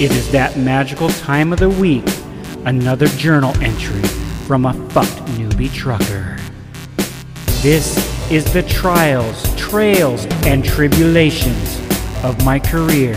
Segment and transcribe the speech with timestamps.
[0.00, 2.04] It is that magical time of the week.
[2.64, 4.00] Another journal entry
[4.46, 6.36] from a fucked newbie trucker.
[7.62, 7.98] This
[8.30, 11.80] is the trials, trails, and tribulations
[12.22, 13.14] of my career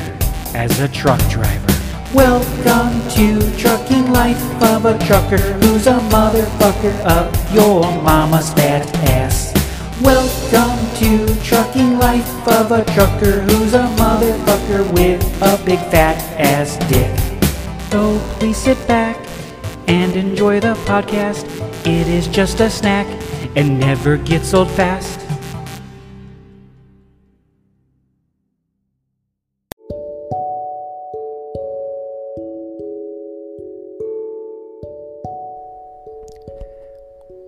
[0.55, 1.67] as a truck driver.
[2.15, 9.53] Welcome to Trucking Life of a Trucker who's a motherfucker of your mama's fat ass.
[10.01, 16.77] Welcome to Trucking Life of a Trucker who's a motherfucker with a big fat ass
[16.91, 17.09] dick.
[17.89, 19.17] So please sit back
[19.87, 21.43] and enjoy the podcast.
[21.87, 23.07] It is just a snack
[23.55, 25.19] and never gets old fast.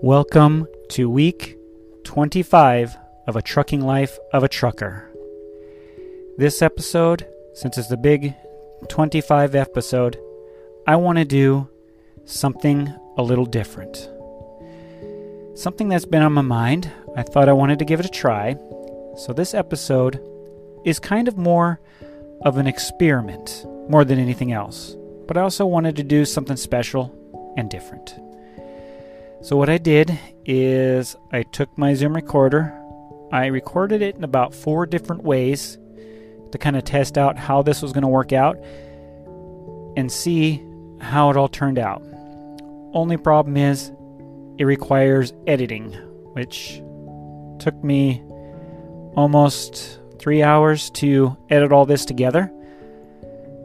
[0.01, 1.55] Welcome to week
[2.03, 5.09] 25 of A Trucking Life of a Trucker.
[6.37, 8.35] This episode, since it's the big
[8.89, 10.19] 25 episode,
[10.85, 11.69] I want to do
[12.25, 14.09] something a little different.
[15.55, 16.91] Something that's been on my mind.
[17.15, 18.55] I thought I wanted to give it a try.
[19.15, 20.19] So, this episode
[20.83, 21.79] is kind of more
[22.41, 24.95] of an experiment, more than anything else.
[25.27, 27.13] But I also wanted to do something special
[27.55, 28.15] and different.
[29.41, 32.77] So, what I did is I took my Zoom recorder,
[33.33, 35.79] I recorded it in about four different ways
[36.51, 38.63] to kind of test out how this was going to work out
[39.97, 40.63] and see
[41.01, 42.03] how it all turned out.
[42.93, 43.91] Only problem is
[44.59, 45.93] it requires editing,
[46.33, 46.79] which
[47.57, 48.21] took me
[49.15, 52.51] almost three hours to edit all this together.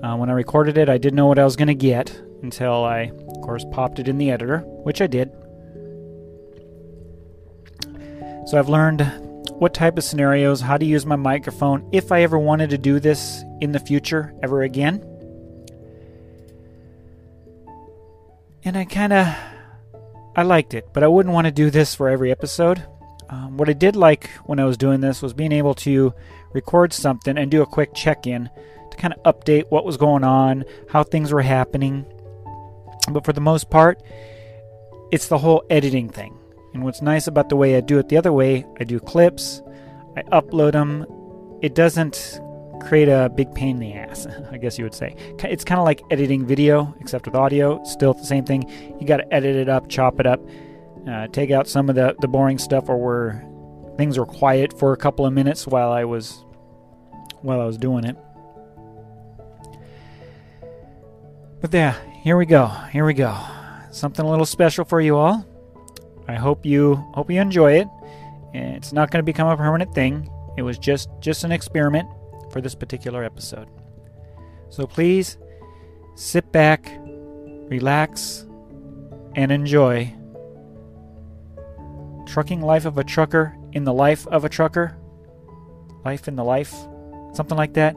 [0.02, 2.84] Uh, when I recorded it, I didn't know what I was going to get until
[2.84, 5.30] I, of course, popped it in the editor, which I did.
[8.46, 9.27] So I've learned
[9.58, 13.00] what type of scenarios, how to use my microphone if I ever wanted to do
[13.00, 15.04] this in the future ever again.
[18.64, 19.26] And I kind of
[20.36, 22.86] I liked it, but I wouldn't want to do this for every episode.
[23.28, 26.14] Um, what I did like when I was doing this was being able to
[26.52, 28.48] record something and do a quick check in
[28.90, 32.06] to kind of update what was going on, how things were happening.
[33.10, 34.00] But for the most part,
[35.10, 36.38] it's the whole editing thing.
[36.74, 39.62] And what's nice about the way I do it the other way, I do clips,
[40.16, 41.06] I upload them.
[41.62, 42.40] It doesn't
[42.80, 45.14] create a big pain in the ass, I guess you would say.
[45.44, 47.82] It's kind of like editing video, except with audio.
[47.84, 48.68] Still the same thing.
[49.00, 50.40] You got to edit it up, chop it up,
[51.08, 53.44] uh, take out some of the, the boring stuff or where
[53.96, 56.44] things were quiet for a couple of minutes while I was
[57.42, 58.16] while I was doing it.
[61.60, 62.66] But yeah, here we go.
[62.92, 63.36] Here we go.
[63.90, 65.47] Something a little special for you all.
[66.28, 67.88] I hope you hope you enjoy it.
[68.52, 70.30] It's not going to become a permanent thing.
[70.56, 72.08] It was just just an experiment
[72.50, 73.68] for this particular episode.
[74.68, 75.38] So please
[76.14, 76.90] sit back,
[77.68, 78.46] relax,
[79.34, 80.14] and enjoy
[82.26, 84.98] Trucking Life of a Trucker in the Life of a Trucker.
[86.04, 86.74] Life in the Life,
[87.32, 87.96] something like that.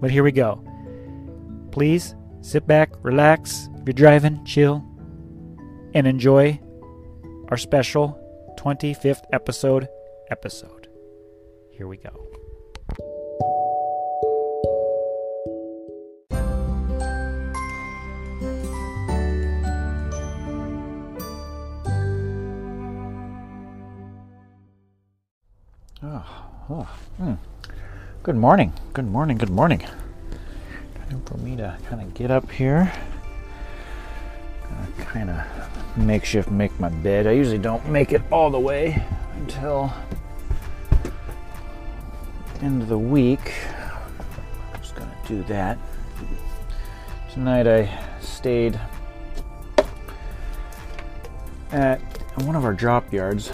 [0.00, 0.62] But here we go.
[1.72, 3.68] Please sit back, relax.
[3.76, 4.84] If you're driving, chill,
[5.94, 6.60] and enjoy
[7.48, 8.18] our special
[8.58, 9.88] 25th episode
[10.30, 10.88] episode.
[11.70, 12.10] Here we go.
[26.02, 26.24] Oh,
[26.70, 27.34] oh, hmm.
[28.22, 28.72] Good morning.
[28.92, 29.38] Good morning.
[29.38, 29.78] Good morning.
[29.80, 32.92] Time for me to kind of get up here.
[34.98, 37.26] Kind of makeshift make my bed.
[37.26, 39.02] I usually don't make it all the way
[39.36, 39.92] until
[42.62, 43.52] end of the week.
[44.72, 45.78] I'm just gonna do that.
[47.32, 48.78] Tonight I stayed
[51.70, 52.00] at
[52.42, 53.52] one of our drop yards.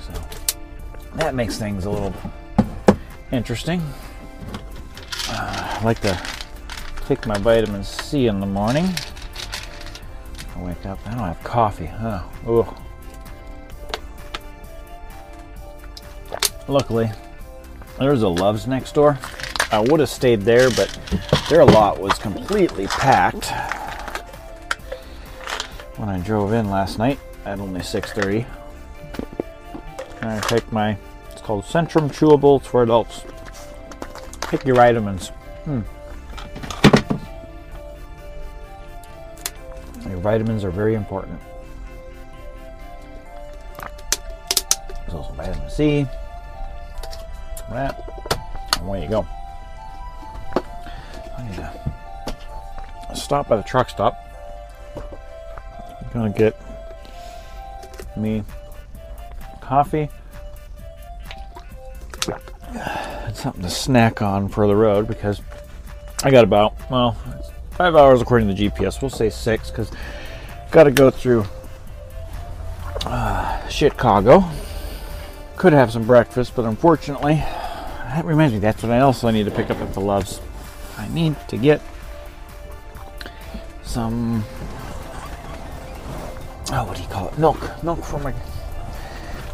[0.00, 0.12] So
[1.14, 2.14] that makes things a little
[3.30, 3.80] interesting.
[5.28, 6.37] Uh, I like to
[7.08, 8.84] take my vitamin C in the morning.
[10.54, 11.90] I wake up, I don't have coffee.
[12.00, 12.82] Oh, ugh.
[16.68, 17.10] Luckily,
[17.98, 19.18] there's a Love's next door.
[19.72, 20.98] I would have stayed there, but
[21.48, 23.52] their lot was completely packed
[25.96, 28.44] when I drove in last night at only 6:30.
[30.20, 30.98] And I take my
[31.32, 33.24] it's called Centrum Chewables for adults.
[34.42, 35.28] Pick your vitamins.
[35.64, 35.80] Hmm.
[40.30, 41.40] Vitamins are very important.
[45.00, 46.06] There's also vitamin C.
[47.70, 47.98] That.
[48.82, 49.26] Away you go.
[51.56, 51.72] Yeah.
[53.14, 54.18] Stop by the truck stop.
[54.94, 56.60] I'm gonna get
[58.14, 58.44] me
[59.62, 60.10] coffee
[62.26, 65.40] and something to snack on for the road because
[66.22, 67.16] I got about well
[67.78, 69.00] five hours according to the GPS.
[69.00, 69.92] We'll say six because
[70.70, 71.44] got to go through
[73.06, 74.44] uh, Chicago.
[75.56, 78.60] Could have some breakfast, but unfortunately, that reminds me.
[78.60, 80.40] That's what I also need to pick up at the Loves.
[80.96, 81.80] I need to get
[83.82, 84.44] some.
[86.70, 87.38] Oh, what do you call it?
[87.38, 87.82] Milk.
[87.82, 88.32] Milk for my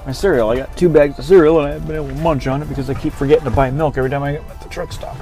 [0.04, 0.50] my cereal.
[0.50, 2.68] I got two bags of cereal and I haven't been able to munch on it
[2.68, 5.16] because I keep forgetting to buy milk every time I get at the truck stop.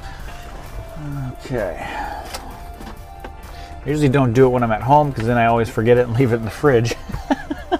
[1.45, 2.11] Okay.
[3.85, 6.07] I usually don't do it when I'm at home because then I always forget it
[6.07, 6.95] and leave it in the fridge.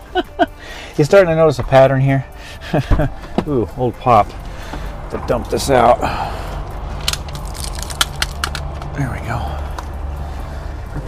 [0.98, 2.26] You're starting to notice a pattern here?
[3.48, 4.28] Ooh, old pop.
[5.12, 6.00] To dump this out.
[8.98, 9.38] There we go.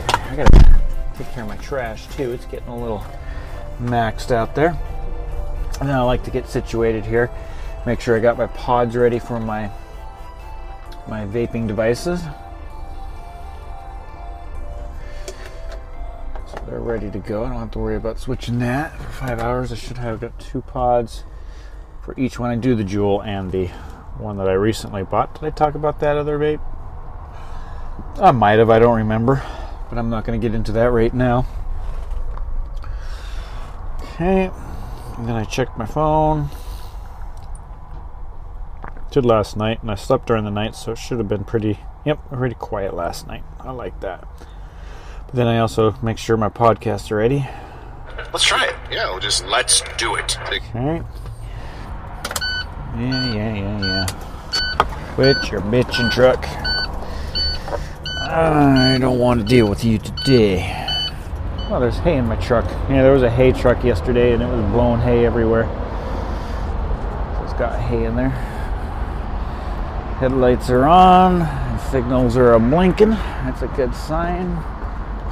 [0.08, 0.82] I gotta
[1.18, 2.32] take care of my trash too.
[2.32, 3.04] It's getting a little
[3.82, 4.80] maxed out there.
[5.82, 7.30] And then I like to get situated here.
[7.86, 9.70] Make sure I got my pods ready for my
[11.08, 12.24] my vaping devices.
[16.86, 17.44] Ready to go.
[17.44, 18.96] I don't have to worry about switching that.
[18.96, 21.24] For five hours I should have got two pods
[22.04, 23.70] for each one I do the Juul and the
[24.20, 25.34] one that I recently bought.
[25.34, 26.62] Did I talk about that other vape?
[28.22, 29.42] I might have, I don't remember.
[29.90, 31.48] But I'm not going to get into that right now.
[34.04, 34.52] Okay.
[35.18, 36.50] And then I checked my phone.
[39.10, 41.80] Did last night, and I slept during the night, so it should have been pretty,
[42.06, 43.44] yep, pretty quiet last night.
[43.60, 44.28] I like that.
[45.36, 47.46] Then I also make sure my podcasts are ready.
[48.32, 48.76] Let's try it.
[48.90, 50.40] Yeah, we'll just let's do it.
[50.40, 50.62] Okay.
[52.96, 54.06] Yeah, yeah, yeah, yeah.
[55.16, 56.42] Quit your bitching truck.
[58.32, 60.72] I don't want to deal with you today.
[61.70, 62.64] Oh, there's hay in my truck.
[62.90, 65.66] Yeah, there was a hay truck yesterday and it was blowing hay everywhere.
[67.36, 68.30] So it's got hay in there.
[70.20, 71.46] Headlights are on.
[71.92, 73.10] Signals are blinking.
[73.10, 74.64] That's a good sign.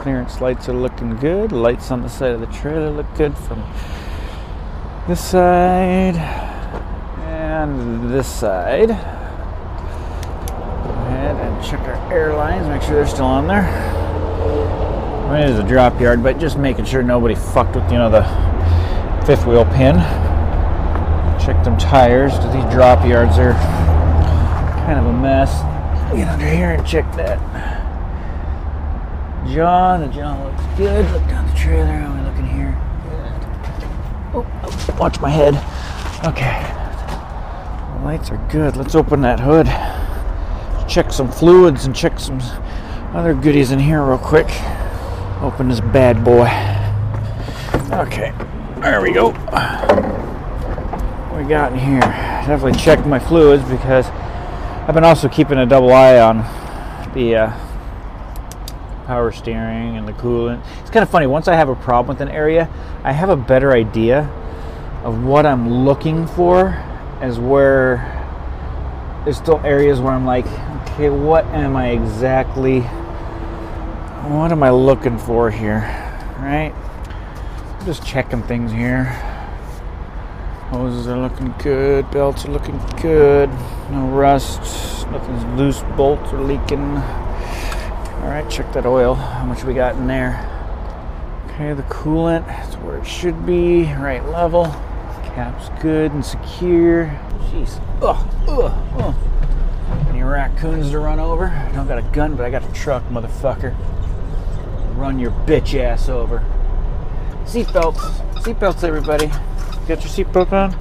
[0.04, 1.54] Clearance lights are looking good.
[1.54, 3.64] Lights on the side of the trailer look good from
[5.08, 6.18] this side
[7.22, 8.90] and this side.
[8.90, 8.96] Go
[11.06, 13.62] ahead and check our airlines, make sure they're still on there.
[13.62, 17.98] I mean, it is a drop yard, but just making sure nobody fucked with, you
[17.98, 18.24] know, the
[19.26, 19.96] fifth wheel pin.
[21.40, 23.54] Check them tires, these drop yards are
[24.86, 25.62] kind of a mess.
[26.14, 27.82] Get under here and check that.
[29.48, 31.10] John, the John looks good.
[31.12, 31.86] Look down the trailer.
[31.86, 32.78] How are we looking here?
[34.34, 35.56] Oh, oh, watch my head.
[36.25, 36.62] Okay.
[37.98, 38.78] The lights are good.
[38.78, 39.68] Let's open that hood.
[40.90, 42.40] Check some fluids and check some
[43.13, 44.48] other goodies in here real quick.
[45.42, 46.48] Open this bad boy.
[47.92, 48.34] Okay,
[48.81, 49.31] there we go.
[51.30, 52.00] What we got in here?
[52.00, 54.07] Definitely check my fluids because
[54.88, 56.38] I've been also keeping a double eye on
[57.13, 57.62] the uh,
[59.06, 60.64] power steering and the coolant.
[60.82, 61.28] It's kind of funny.
[61.28, 62.70] Once I have a problem with an area,
[63.04, 64.30] I have a better idea
[65.04, 66.69] of what I'm looking for,
[67.22, 68.10] as where
[69.24, 70.45] there's still areas where I'm like,
[70.92, 72.81] okay, what am I exactly?
[74.30, 75.81] What am I looking for here?
[76.40, 76.74] Right?
[77.80, 79.06] I'm just checking things here.
[80.69, 82.10] Hoses are looking good.
[82.10, 83.50] Belts are looking good.
[83.92, 84.62] No rust.
[85.10, 85.83] Nothing's loose.
[85.95, 86.95] Bolts are leaking.
[88.23, 89.15] All right, check that oil.
[89.15, 90.49] How much we got in there?
[91.49, 92.45] Okay, the coolant.
[92.65, 93.83] It's where it should be.
[93.83, 94.68] Right level.
[95.35, 97.07] Cap's good and secure.
[97.51, 97.81] Jeez.
[98.01, 98.15] Ugh.
[98.47, 99.15] Ugh.
[100.07, 101.47] Any raccoons to run over?
[101.47, 103.75] I don't got a gun, but I got a truck, motherfucker.
[104.95, 106.39] Run your bitch ass over.
[107.44, 107.97] Seatbelts.
[108.35, 109.27] Seatbelts, everybody.
[109.85, 110.73] Got your seatbelt on?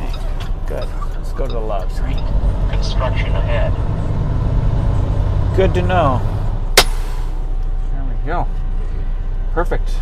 [0.00, 0.88] Okay, good.
[1.16, 2.70] Let's go to the right?
[2.72, 4.01] Construction ahead.
[5.54, 6.18] Good to know.
[7.92, 8.46] There we go.
[9.52, 9.94] Perfect.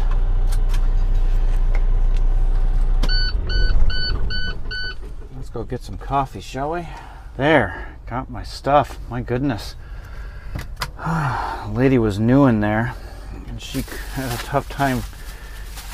[5.35, 6.87] Let's go get some coffee, shall we?
[7.37, 8.99] There, got my stuff.
[9.11, 9.75] My goodness.
[11.69, 12.95] lady was new in there,
[13.49, 15.03] and she had a tough time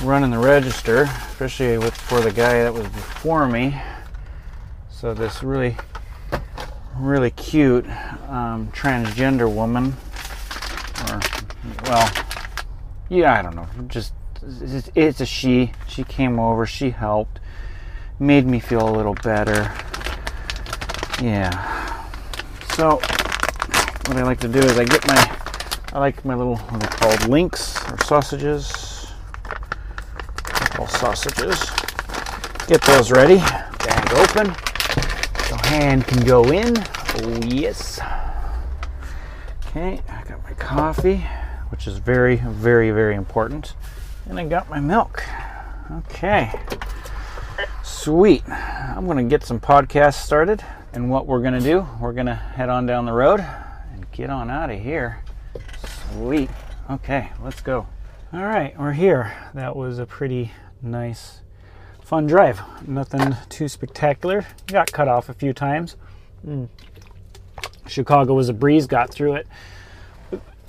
[0.03, 3.81] running the register, especially with for the guy that was before me.
[4.91, 5.77] So this really,
[6.99, 7.87] really cute
[8.29, 9.95] um, transgender woman,
[11.09, 11.21] or
[11.85, 12.11] well,
[13.09, 14.13] yeah, I don't know, just
[14.43, 15.73] it's, it's a she.
[15.89, 17.41] She came over, she helped,
[18.19, 19.73] made me feel a little better.
[21.23, 22.05] Yeah.
[22.75, 23.01] So
[24.07, 25.39] what I like to do is I get my,
[25.93, 29.13] I like my little, what are called, links or sausages.
[30.79, 31.71] All sausages.
[32.67, 33.37] Get those ready.
[33.37, 34.55] Bag open.
[35.67, 36.75] Hand can go in.
[36.79, 38.01] Oh yes.
[39.67, 41.27] Okay, I got my coffee,
[41.69, 43.75] which is very, very, very important.
[44.29, 45.23] And I got my milk.
[45.91, 46.53] Okay.
[47.83, 48.49] Sweet.
[48.49, 50.65] I'm going to get some podcasts started.
[50.93, 54.11] And what we're going to do, we're going to head on down the road and
[54.13, 55.23] get on out of here.
[56.13, 56.51] Sweet.
[56.91, 57.87] Okay, let's go.
[58.33, 59.37] All right, we're here.
[59.55, 61.43] That was a pretty nice,
[62.07, 62.63] fun drive.
[62.87, 64.47] Nothing too spectacular.
[64.69, 65.97] Got cut off a few times.
[66.47, 66.69] Mm.
[67.89, 69.49] Chicago was a breeze, got through it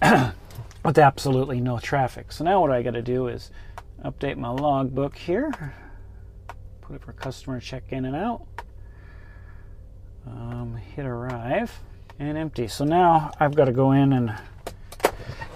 [0.84, 2.32] with absolutely no traffic.
[2.32, 3.52] So now what I got to do is
[4.04, 5.76] update my logbook here.
[6.82, 8.48] Put it for customer check in and out.
[10.26, 11.72] Um, hit arrive
[12.18, 12.68] and empty.
[12.68, 14.34] So now I've got to go in and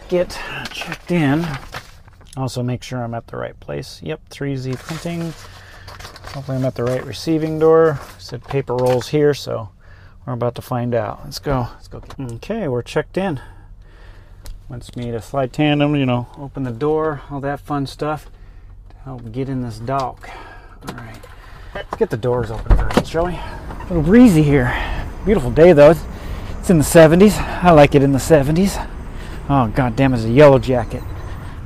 [0.10, 1.44] get checked in.
[2.38, 4.00] Also make sure I'm at the right place.
[4.04, 5.34] Yep, 3Z printing.
[6.34, 8.00] Hopefully I'm at the right receiving door.
[8.18, 9.70] said paper rolls here, so
[10.26, 11.22] we're about to find out.
[11.26, 11.68] Let's go.
[11.74, 12.02] Let's go.
[12.20, 13.42] Okay, we're checked in.
[14.70, 18.30] Wants me to slide tandem, you know, open the door, all that fun stuff
[18.90, 20.30] to help get in this dock.
[20.88, 21.20] All right,
[21.76, 23.34] let's get the doors open first, shall we?
[23.34, 24.74] A little breezy here.
[25.26, 25.94] Beautiful day though.
[26.60, 27.38] It's in the 70s.
[27.62, 28.90] I like it in the 70s.
[29.50, 31.04] Oh god damn, it's a yellow jacket.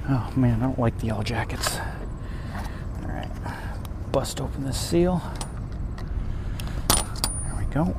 [0.09, 1.77] Oh man, I don't like the yellow jackets.
[4.15, 5.21] Bust open this seal.
[6.87, 7.93] There we go.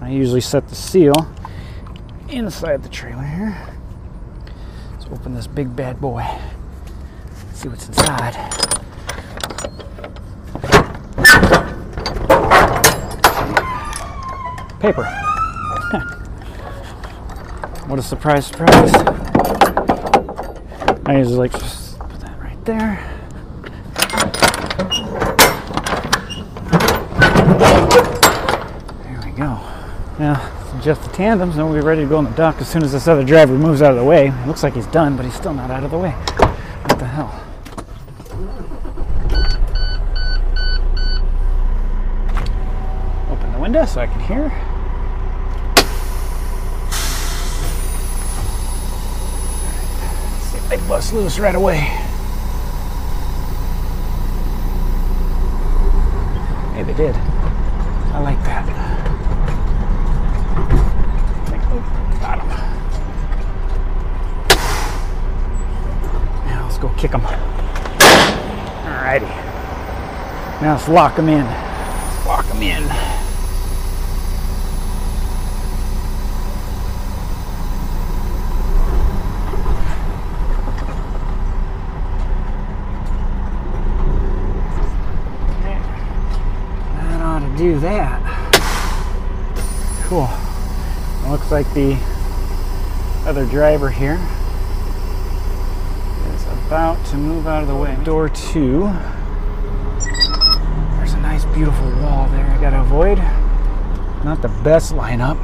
[0.00, 1.30] I usually set the seal
[2.30, 3.54] inside the trailer here.
[4.92, 6.26] Let's open this big bad boy.
[7.52, 8.32] See what's inside.
[14.80, 15.04] Paper.
[17.86, 18.94] what a surprise, surprise.
[21.04, 22.64] I usually like put that right.
[22.64, 23.18] There
[29.24, 29.58] we go.
[30.18, 30.34] Now,
[30.88, 32.92] adjust the tandems, and we'll be ready to go on the dock as soon as
[32.92, 34.28] this other driver moves out of the way.
[34.28, 36.12] It looks like he's done, but he's still not out of the way.
[36.12, 37.44] What the hell?
[43.30, 44.50] Open the window so I can hear.
[50.40, 51.80] See if they bust loose right away.
[56.72, 57.14] Hey, they did.
[57.14, 58.64] I like that.
[62.20, 62.48] Got him.
[66.46, 67.20] Now let's go kick him.
[68.86, 69.30] Alrighty.
[70.68, 71.46] Now let's lock them in.
[72.26, 72.84] Lock them in.
[86.98, 88.20] That ought to do that.
[90.02, 90.28] Cool.
[91.24, 91.96] It looks like the
[93.24, 94.20] other driver here
[96.34, 97.96] is about to move out of the way.
[98.04, 98.94] Door two.
[101.58, 103.18] Beautiful wall there I gotta avoid.
[104.24, 105.42] Not the best lineup.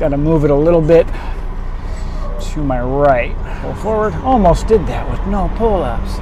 [0.00, 3.36] Gotta move it a little bit to my right.
[3.62, 4.14] Pull forward.
[4.14, 6.16] Almost did that with no pull ups.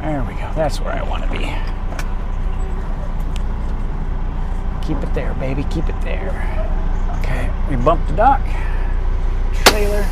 [0.00, 0.50] There we go.
[0.54, 1.44] That's where I want to be.
[4.86, 5.64] Keep it there, baby.
[5.64, 6.30] Keep it there.
[7.18, 8.40] Okay, we bumped the dock.
[9.66, 10.06] Trailer.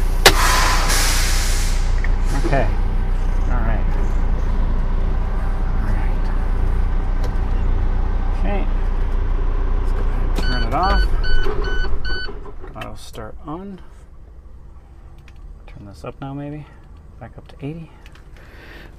[2.44, 2.68] Okay.
[3.48, 3.86] All right.
[5.80, 6.14] All right.
[8.38, 8.62] Okay.
[9.80, 11.02] Let's go ahead and turn it off.
[12.76, 13.80] Auto start on.
[15.66, 16.66] Turn this up now, maybe.
[17.18, 17.90] Back up to 80.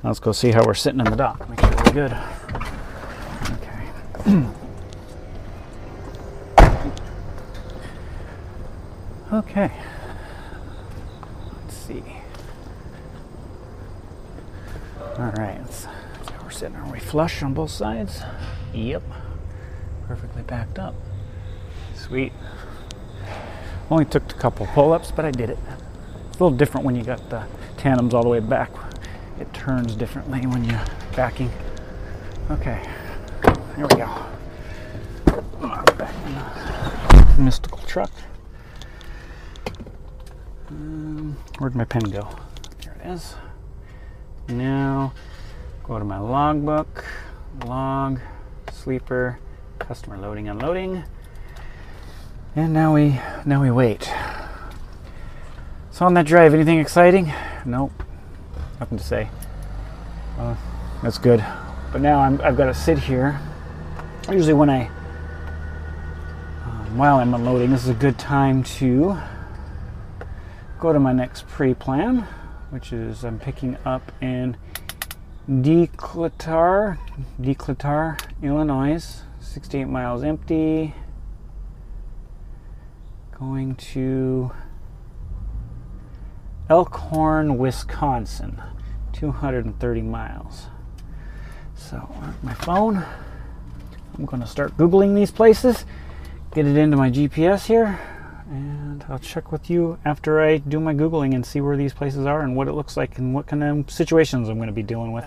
[0.04, 1.48] Now let's go see how we're sitting in the dock.
[1.48, 2.18] Make sure we're good.
[4.26, 4.50] Okay.
[9.32, 9.72] Okay.
[11.62, 12.04] Let's see.
[15.20, 15.60] All right.
[15.62, 15.88] Let's, see
[16.34, 16.76] how we're sitting.
[16.76, 18.24] Are we flush on both sides?
[18.74, 19.04] Yep.
[20.08, 20.96] Perfectly backed up.
[22.10, 22.34] Sweet.
[23.92, 25.60] Only took a couple pull-ups, but I did it.
[26.30, 27.46] It's a little different when you got the
[27.78, 28.72] tandems all the way back.
[29.40, 30.84] It turns differently when you're
[31.16, 31.52] backing.
[32.50, 32.82] Okay.
[33.76, 34.26] Here we go.
[35.98, 38.12] Back in the mystical truck.
[40.70, 42.28] Um, where'd my pen go?
[42.84, 43.36] There it is.
[44.48, 45.14] Now,
[45.84, 47.06] go to my logbook,
[47.66, 48.20] log,
[48.72, 49.38] sleeper,
[49.78, 51.04] customer loading, unloading.
[52.56, 54.12] And now we now we wait.
[55.92, 57.32] So on that drive, anything exciting?
[57.64, 58.04] Nope,
[58.80, 59.30] nothing to say.
[60.38, 60.56] Uh,
[61.04, 61.46] that's good.
[61.92, 63.40] But now I'm, I've got to sit here.
[64.32, 64.88] Usually when I
[66.66, 69.16] um, while I'm unloading, this is a good time to
[70.80, 72.26] go to my next pre-plan,
[72.72, 74.58] which is I'm picking up in
[75.48, 76.98] Declatar,
[77.40, 80.96] Declatar, Illinois, 68 miles empty.
[83.40, 84.52] Going to
[86.70, 88.62] Elkhorn, Wisconsin,
[89.14, 90.68] 230 miles.
[91.74, 93.06] So, my phone,
[94.18, 95.86] I'm going to start Googling these places,
[96.54, 97.98] get it into my GPS here,
[98.50, 102.26] and I'll check with you after I do my Googling and see where these places
[102.26, 104.84] are and what it looks like and what kind of situations I'm going to be
[104.84, 105.26] dealing with.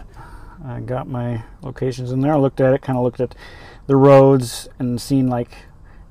[0.67, 3.35] I got my locations in there, I looked at it, kind of looked at
[3.87, 5.57] the roads and seen like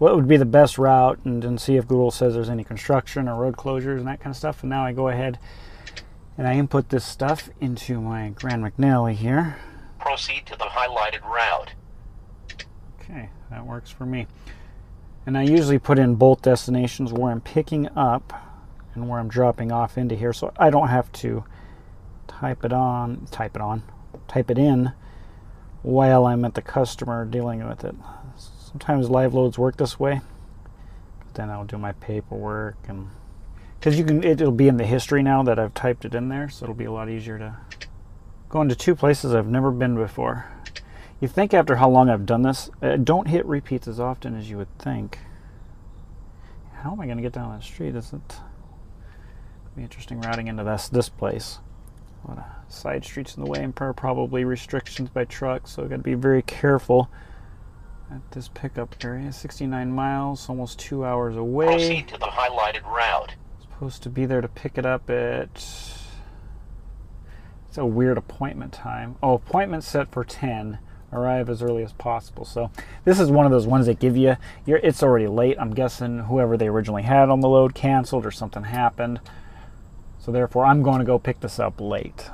[0.01, 3.27] what would be the best route and, and see if Google says there's any construction
[3.27, 4.63] or road closures and that kind of stuff.
[4.63, 5.37] And now I go ahead
[6.39, 9.57] and I input this stuff into my Rand McNally here.
[9.99, 11.75] Proceed to the highlighted route.
[12.99, 14.25] Okay, that works for me.
[15.27, 18.33] And I usually put in both destinations where I'm picking up
[18.95, 21.43] and where I'm dropping off into here so I don't have to
[22.27, 23.83] type it on, type it on,
[24.27, 24.93] type it in
[25.83, 27.93] while I'm at the customer dealing with it.
[28.71, 30.21] Sometimes live loads work this way.
[31.33, 33.09] Then I'll do my paperwork and
[33.79, 36.49] because you can it'll be in the history now that I've typed it in there,
[36.49, 37.57] so it'll be a lot easier to
[38.47, 40.45] go into two places I've never been before.
[41.19, 44.49] You think after how long I've done this, uh, don't hit repeats as often as
[44.51, 45.17] you would think.
[46.83, 47.95] How am I going to get down that street?
[47.95, 48.35] Is it
[49.75, 51.57] be interesting routing into this this place?
[52.23, 55.89] A lot of side streets in the way and probably restrictions by trucks, so I've
[55.89, 57.09] got to be very careful
[58.11, 59.31] at this pickup area.
[59.31, 61.67] 69 miles, almost two hours away.
[61.67, 63.35] Proceed to the highlighted route.
[63.61, 65.49] Supposed to be there to pick it up at.
[67.67, 69.15] It's a weird appointment time.
[69.23, 70.79] Oh, appointment set for 10.
[71.13, 72.45] Arrive as early as possible.
[72.45, 72.71] So
[73.03, 74.37] this is one of those ones that give you.
[74.65, 75.57] You're, it's already late.
[75.59, 79.19] I'm guessing whoever they originally had on the load canceled or something happened.
[80.19, 82.29] So therefore, I'm going to go pick this up late.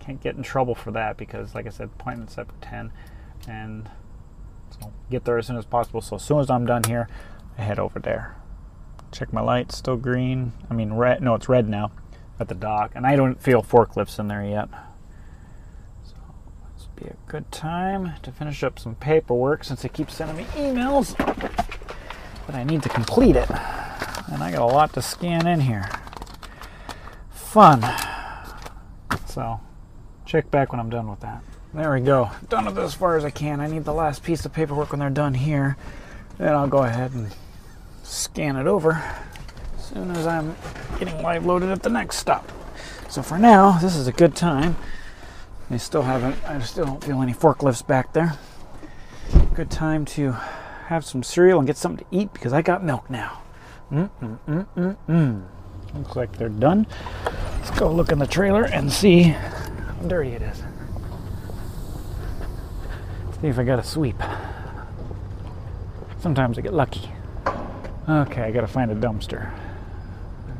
[0.00, 2.92] Can't get in trouble for that because, like I said, appointment set for 10,
[3.48, 3.90] and
[4.80, 6.00] so get there as soon as possible.
[6.00, 7.08] So as soon as I'm done here,
[7.58, 8.36] I head over there.
[9.12, 10.52] Check my lights, still green.
[10.70, 11.22] I mean red.
[11.22, 11.92] No, it's red now
[12.38, 14.68] at the dock, and I don't feel forklifts in there yet.
[16.04, 16.16] So
[16.74, 20.36] this would be a good time to finish up some paperwork since they keep sending
[20.36, 21.16] me emails,
[22.46, 25.88] but I need to complete it, and I got a lot to scan in here.
[27.30, 27.82] Fun.
[29.24, 29.60] So
[30.26, 31.42] check back when I'm done with that.
[31.74, 32.30] There we go.
[32.48, 33.60] Done with it as far as I can.
[33.60, 35.76] I need the last piece of paperwork when they're done here.
[36.38, 37.34] Then I'll go ahead and
[38.02, 39.02] scan it over
[39.76, 40.56] as soon as I'm
[40.98, 42.50] getting live loaded at the next stop.
[43.08, 44.76] So for now, this is a good time.
[45.70, 48.38] They still haven't, I still don't feel any forklifts back there.
[49.54, 50.32] Good time to
[50.86, 53.42] have some cereal and get something to eat because I got milk now.
[53.90, 55.42] Mm mm mm mm mm.
[55.94, 56.86] Looks like they're done.
[57.56, 60.62] Let's go look in the trailer and see how dirty it is.
[63.40, 64.16] See if I got a sweep.
[66.20, 67.10] Sometimes I get lucky.
[68.08, 69.52] Okay, I gotta find a dumpster.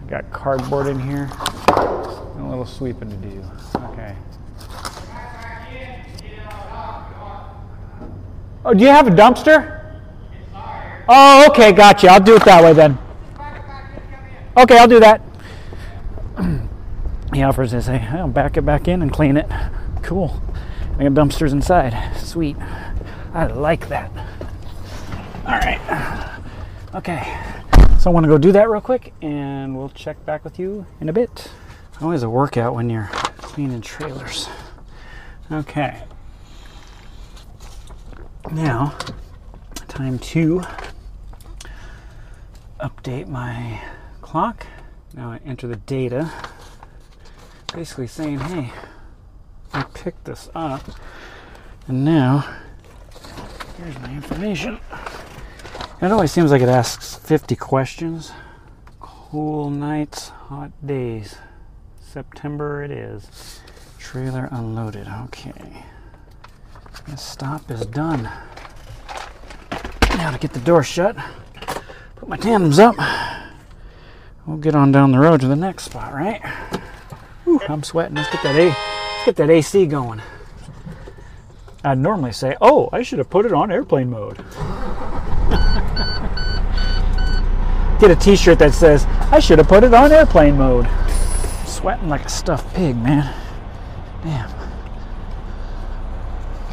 [0.09, 1.31] Got cardboard in here.
[1.69, 3.43] A little sweeping to do.
[3.77, 4.15] Okay.
[8.65, 9.73] Oh, do you have a dumpster?
[11.09, 12.09] Oh, okay, gotcha.
[12.09, 12.99] I'll do it that way then.
[14.57, 15.23] Okay, I'll do that.
[17.33, 19.47] he offers to say, I'll back it back in and clean it.
[20.03, 20.43] Cool.
[20.99, 22.17] I got dumpsters inside.
[22.17, 22.57] Sweet.
[23.35, 24.11] I like that.
[25.47, 25.81] All right.
[26.95, 27.23] Okay.
[27.99, 30.87] So I want to go do that real quick and we'll check back with you
[31.01, 31.51] in a bit.
[32.01, 34.49] Always a workout when you're cleaning trailers.
[35.53, 36.03] Okay.
[38.53, 38.97] Now,
[39.89, 40.63] time to
[42.81, 43.81] update my
[44.23, 44.67] clock.
[45.15, 46.31] Now I enter the data,
[47.75, 48.73] basically saying, hey,
[49.77, 50.81] I picked this up,
[51.87, 52.49] and now
[53.77, 54.81] here's my information.
[56.01, 58.33] It always seems like it asks 50 questions.
[59.01, 61.37] Cool nights, hot days.
[62.01, 63.61] September it is.
[63.99, 65.09] Trailer unloaded.
[65.25, 65.85] Okay.
[67.07, 68.31] This stop is done.
[70.17, 71.19] Now to get the door shut,
[72.15, 72.97] put my tandems up.
[74.47, 76.43] We'll get on down the road to the next spot, right?
[77.45, 78.15] Whew, I'm sweating.
[78.15, 78.75] Let's get that A.
[79.27, 80.23] Get that AC going.
[81.83, 84.37] I'd normally say, "Oh, I should have put it on airplane mode."
[87.99, 90.87] get a T-shirt that says, "I should have put it on airplane mode."
[91.65, 93.35] Sweating like a stuffed pig, man.
[94.23, 94.49] Damn.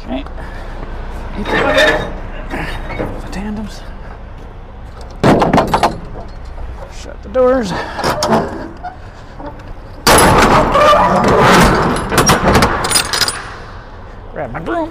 [0.04, 0.24] Okay.
[3.20, 3.82] The tandems.
[7.02, 7.72] Shut the doors.
[14.34, 14.90] Grab my broom.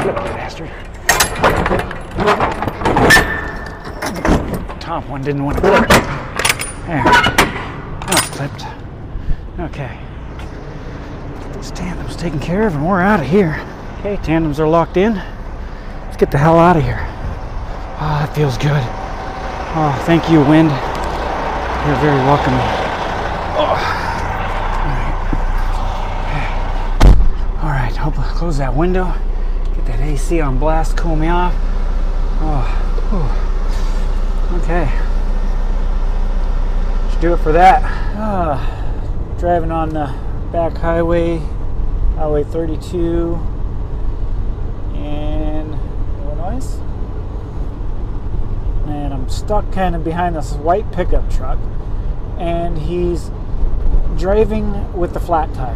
[0.00, 0.70] Flip it, bastard.
[4.80, 5.88] Top one didn't want to flip.
[6.86, 7.04] There.
[7.04, 8.64] Now it's flipped.
[9.58, 9.98] Okay.
[11.52, 13.62] These tandems taken care of and we're out of here.
[13.98, 15.20] Okay, tandems are locked in.
[16.20, 17.00] Get the hell out of here.
[17.98, 18.84] Oh, that feels good.
[19.72, 20.68] Oh, thank you, wind.
[21.86, 22.52] You're very welcome.
[23.56, 23.96] Oh.
[27.62, 29.14] All right, hope I close that window.
[29.74, 31.54] Get that AC on blast, cool me off.
[32.42, 32.66] Oh,
[33.08, 34.58] whew.
[34.58, 34.88] okay.
[37.12, 37.82] Should do it for that.
[38.16, 40.14] Ah, driving on the
[40.52, 41.38] back highway,
[42.16, 43.38] Highway 32
[44.94, 45.78] in
[46.22, 46.78] Illinois.
[48.86, 51.58] And I'm stuck kind of behind this white pickup truck,
[52.38, 53.32] and he's
[54.16, 55.74] driving with the flat tire.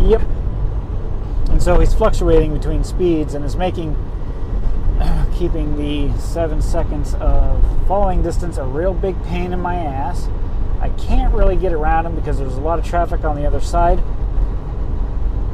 [0.00, 0.22] Yep.
[1.50, 3.96] And so he's fluctuating between speeds and is making
[5.34, 10.28] keeping the seven seconds of following distance a real big pain in my ass.
[10.80, 13.60] I can't really get around him because there's a lot of traffic on the other
[13.60, 13.98] side,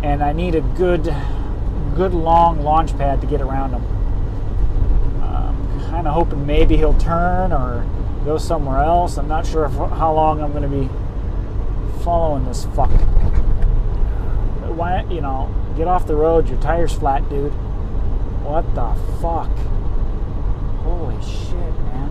[0.02, 1.04] and I need a good,
[1.94, 3.95] good long launch pad to get around him.
[6.06, 7.84] Kind of hoping maybe he'll turn or
[8.24, 9.18] go somewhere else.
[9.18, 10.88] I'm not sure if, how long I'm going to be
[12.04, 12.92] following this fuck.
[14.70, 16.48] Why you know get off the road.
[16.48, 17.50] Your tires flat dude.
[18.44, 19.50] What the fuck?
[20.84, 22.10] Holy shit man.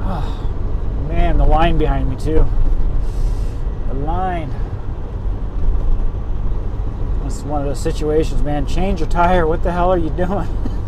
[0.00, 2.46] Oh man the line behind me too.
[3.88, 4.48] The line.
[7.22, 8.66] That's one of those situations man.
[8.66, 9.46] Change your tire.
[9.46, 10.48] What the hell are you doing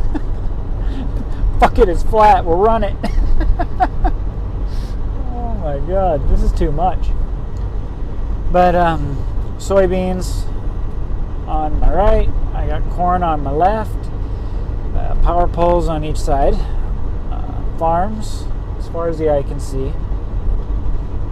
[1.58, 2.94] fuck it it's flat we'll run it
[5.32, 7.08] oh my god this is too much
[8.50, 9.16] but um
[9.58, 10.46] soybeans
[11.48, 12.28] on my right.
[12.54, 14.10] I got corn on my left.
[14.94, 16.54] Uh, power poles on each side.
[16.54, 18.44] Uh, farms,
[18.78, 19.88] as far as the eye can see.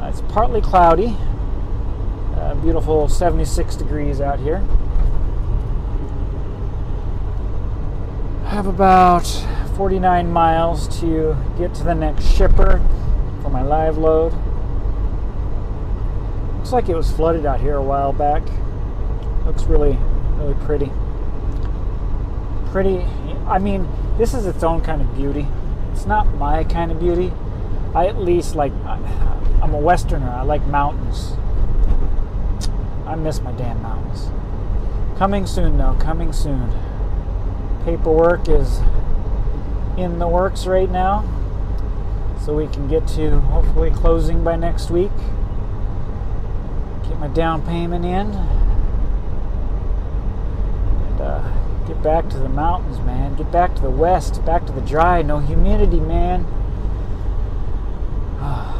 [0.00, 1.14] Uh, it's partly cloudy.
[2.34, 4.58] Uh, beautiful 76 degrees out here.
[8.46, 9.26] Have about
[9.76, 12.82] 49 miles to get to the next shipper
[13.42, 14.32] for my live load.
[16.56, 18.42] Looks like it was flooded out here a while back.
[19.44, 19.98] Looks really,
[20.36, 20.90] really pretty.
[22.72, 23.02] Pretty,
[23.46, 23.86] I mean,
[24.16, 25.46] this is its own kind of beauty.
[25.92, 27.30] It's not my kind of beauty.
[27.94, 30.30] I at least like, I'm a Westerner.
[30.30, 31.34] I like mountains.
[33.06, 34.30] I miss my damn mountains.
[35.18, 35.96] Coming soon, though.
[36.00, 36.72] Coming soon.
[37.84, 38.80] Paperwork is
[39.96, 41.24] in the works right now.
[42.44, 45.10] So we can get to hopefully closing by next week.
[47.08, 48.32] Get my down payment in.
[51.06, 51.52] And uh,
[51.86, 53.34] get back to the mountains man.
[53.34, 54.44] Get back to the west.
[54.44, 55.22] Back to the dry.
[55.22, 56.46] No humidity man.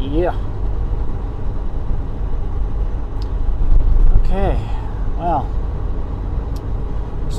[0.00, 0.34] Yeah.
[4.24, 4.69] Okay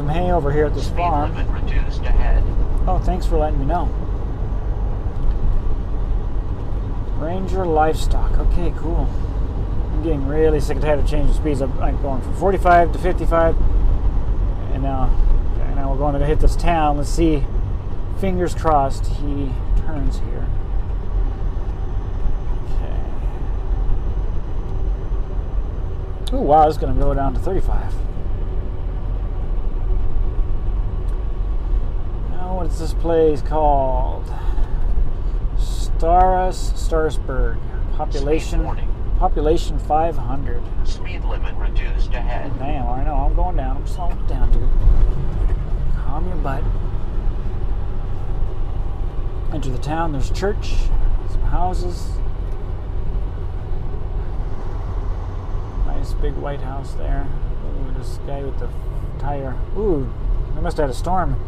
[0.02, 2.44] some hay over here at this Speed farm limit reduced ahead.
[2.88, 3.86] Oh, thanks for letting me know.
[7.20, 8.32] Ranger Livestock.
[8.40, 9.08] Okay, cool.
[9.92, 11.62] I'm getting really sick and tired of changing speeds.
[11.62, 13.56] I'm, I'm going from 45 to 55,
[14.74, 15.16] and now,
[15.60, 16.98] okay, now we're going to hit this town.
[16.98, 17.44] Let's see.
[18.20, 19.52] Fingers crossed he
[19.86, 20.48] turns here.
[22.66, 22.98] Okay.
[26.34, 27.94] Oh wow, it's going to go down to 35.
[32.51, 34.24] Now, what is this place called?
[35.58, 37.58] Staros Strasburg.
[37.98, 38.64] Population
[39.18, 40.62] population 500.
[40.88, 42.52] Speed limit reduced ahead.
[42.54, 43.16] Oh, damn, I know.
[43.16, 43.78] I'm going down.
[43.78, 44.70] I'm slowing down, dude.
[46.06, 46.64] Calm your butt.
[49.56, 50.12] Enter the town.
[50.12, 50.76] There's a church,
[51.32, 52.10] some houses.
[55.88, 57.28] Nice big white house there.
[57.66, 58.70] Ooh, this guy with the
[59.18, 59.58] tire.
[59.76, 60.14] Ooh,
[60.54, 61.40] they must have had a storm.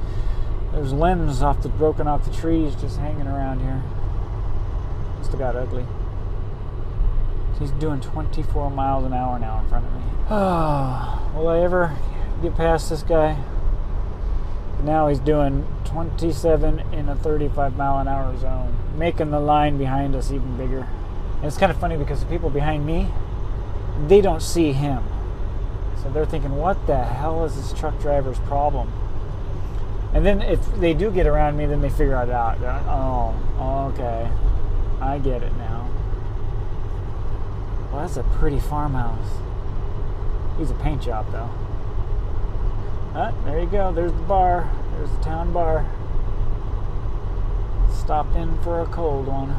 [0.74, 3.84] There's limbs off the broken off the trees just hanging around here.
[5.20, 5.86] must have got ugly.
[7.60, 10.02] He's doing 24 miles an hour now in front of me.
[10.32, 11.96] Oh, will I ever
[12.42, 13.38] get past this guy?
[14.84, 20.16] Now he's doing 27 in a 35 mile an hour zone, making the line behind
[20.16, 20.88] us even bigger.
[21.36, 23.10] And it's kind of funny because the people behind me,
[24.08, 25.04] they don't see him.
[26.02, 28.92] So they're thinking, what the hell is this truck driver's problem?
[30.14, 32.62] And then if they do get around me, then they figure it out.
[32.62, 34.30] Like, oh, okay.
[35.02, 35.90] I get it now.
[37.92, 39.38] Well, that's a pretty farmhouse.
[40.58, 41.50] He's a paint job, though.
[43.16, 43.92] Ah, there you go.
[43.92, 44.70] There's the bar.
[44.94, 45.86] There's the town bar.
[47.92, 49.56] Stopped in for a cold one.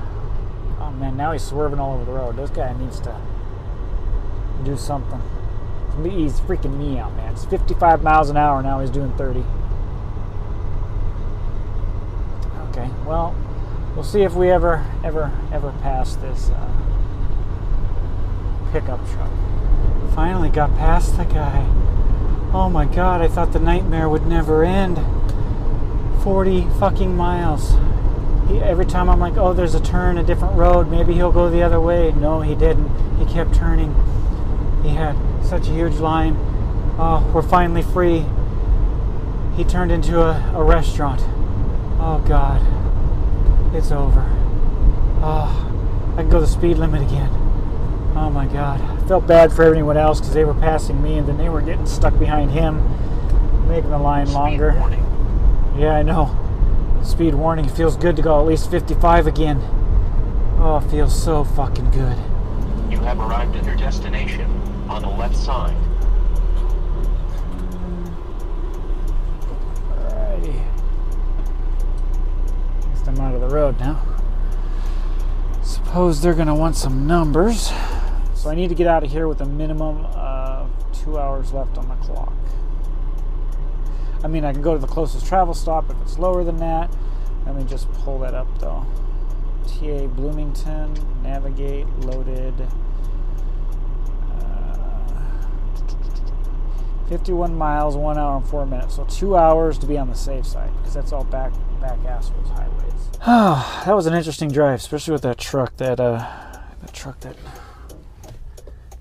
[0.81, 2.37] Oh man, now he's swerving all over the road.
[2.37, 3.17] This guy needs to
[4.65, 5.23] do something.
[6.03, 7.33] He's freaking me out, man.
[7.33, 8.81] It's 55 miles an hour now.
[8.81, 9.45] He's doing 30.
[12.77, 13.37] Okay, well,
[13.95, 16.73] we'll see if we ever, ever, ever pass this uh,
[18.73, 19.31] pickup truck.
[20.13, 21.65] Finally got past the guy.
[22.53, 24.99] Oh my god, I thought the nightmare would never end.
[26.25, 27.77] 40 fucking miles.
[28.49, 31.49] He, every time I'm like, oh, there's a turn, a different road, maybe he'll go
[31.49, 32.11] the other way.
[32.11, 32.91] No, he didn't.
[33.19, 33.95] He kept turning.
[34.83, 36.35] He had such a huge line.
[36.99, 38.25] Oh, we're finally free.
[39.57, 41.25] He turned into a, a restaurant.
[42.07, 42.61] Oh God,
[43.75, 44.25] it's over.
[45.23, 47.31] Oh, I can go the speed limit again.
[48.15, 51.27] Oh my God, I felt bad for everyone else because they were passing me and
[51.27, 52.83] then they were getting stuck behind him,
[53.69, 54.75] making the line Speed longer.
[54.79, 55.75] warning.
[55.79, 56.31] Yeah, I know.
[57.03, 57.65] Speed warning.
[57.65, 59.61] It feels good to go at least 55 again.
[60.59, 62.17] Oh, it feels so fucking good.
[62.91, 64.51] You have arrived at your destination
[64.89, 65.75] on the left side.
[69.89, 70.61] Alrighty.
[73.07, 74.03] Least out of the road now.
[75.63, 77.71] Suppose they're gonna want some numbers.
[78.35, 81.77] So I need to get out of here with a minimum of two hours left
[81.77, 82.33] on the clock.
[84.23, 86.91] I mean, I can go to the closest travel stop if it's lower than that.
[87.47, 88.87] Let me just pull that up though.
[89.67, 92.55] TA Bloomington, navigate, loaded.
[94.31, 95.09] Uh,
[97.09, 98.97] 51 miles, one hour and four minutes.
[98.97, 101.53] So two hours to be on the safe side because that's all back
[101.85, 103.11] back assholes highways.
[103.27, 105.77] Oh, that was an interesting drive, especially with that truck.
[105.77, 106.19] That uh,
[106.81, 107.37] that truck that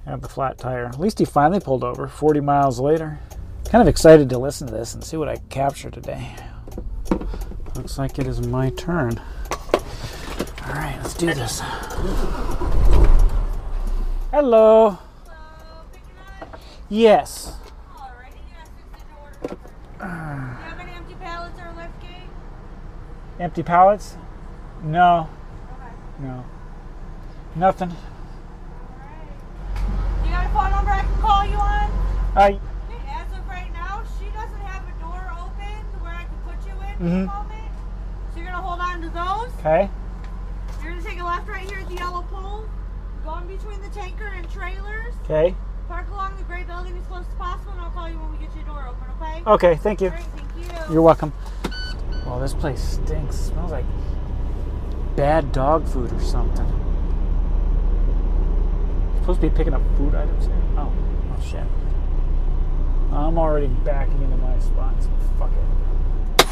[0.06, 0.86] had the flat tire.
[0.86, 3.20] At least he finally pulled over 40 miles later.
[3.66, 6.36] Kind of excited to listen to this and see what I capture today.
[7.76, 9.20] Looks like it is my turn.
[10.66, 11.62] All right, let's do this.
[14.32, 14.98] Hello.
[16.90, 17.56] Yes.
[17.96, 19.40] Alrighty, yes, it's the order.
[19.50, 22.30] Do you have any empty pallets or lift gate?
[23.40, 24.16] Empty pallets?
[24.84, 25.28] No.
[25.80, 25.94] Okay.
[26.20, 26.46] No.
[27.56, 27.90] Nothing.
[30.24, 31.92] You got a phone number I can call you on?
[32.36, 32.48] I.
[32.48, 32.60] Okay,
[33.10, 36.74] as of right now, she doesn't have a door open where I can put you
[36.74, 37.22] in Mhm.
[37.22, 37.72] the moment.
[38.34, 39.52] So you're gonna hold on to those.
[39.60, 39.90] Okay.
[40.82, 42.66] You're gonna take a left right here at the yellow pole.
[43.26, 45.16] Go in between the tanker and trailers.
[45.24, 45.56] Okay.
[45.88, 48.38] Park along the gray building as close as possible, and I'll call you when we
[48.38, 49.08] get your door open.
[49.22, 49.44] Okay?
[49.46, 49.76] Okay.
[49.78, 50.10] Thank you.
[50.10, 50.94] Great, thank you.
[50.94, 51.34] You're welcome.
[52.34, 53.36] Well, this place stinks.
[53.36, 53.86] smells like
[55.16, 56.66] bad dog food or something.
[59.20, 60.56] Supposed to be picking up food items here.
[60.76, 61.64] Oh, oh shit.
[63.12, 65.52] I'm already backing into my spot, so fuck
[66.40, 66.48] it.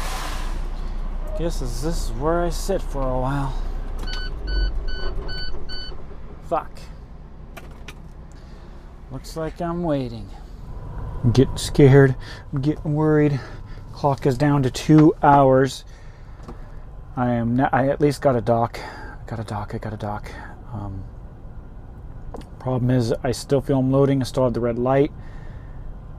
[1.40, 3.52] Guess this is where I sit for a while.
[6.44, 6.78] Fuck.
[9.10, 10.30] Looks like I'm waiting.
[11.24, 12.14] I'm getting scared.
[12.52, 13.40] I'm getting worried.
[14.02, 15.84] Clock is down to two hours.
[17.14, 17.54] I am.
[17.54, 18.80] Not, I at least got a dock.
[18.80, 19.76] I got a dock.
[19.76, 20.28] I got a dock.
[20.72, 21.04] Um,
[22.58, 24.20] problem is, I still feel I'm loading.
[24.20, 25.12] I still have the red light.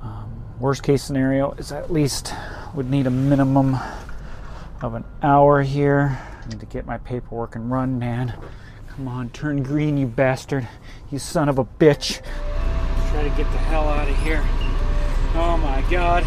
[0.02, 2.34] Um, worst case scenario is at least
[2.74, 3.76] would need a minimum
[4.82, 6.18] of an hour here.
[6.42, 8.34] I need to get my paperwork and run, man.
[8.96, 10.70] Come on, turn green, you bastard.
[11.12, 12.22] You son of a bitch.
[13.10, 14.42] Try to get the hell out of here.
[15.36, 16.26] Oh my god.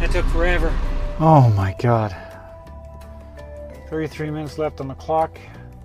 [0.00, 0.74] That took forever.
[1.18, 2.16] Oh my god.
[3.90, 5.38] 33 minutes left on the clock.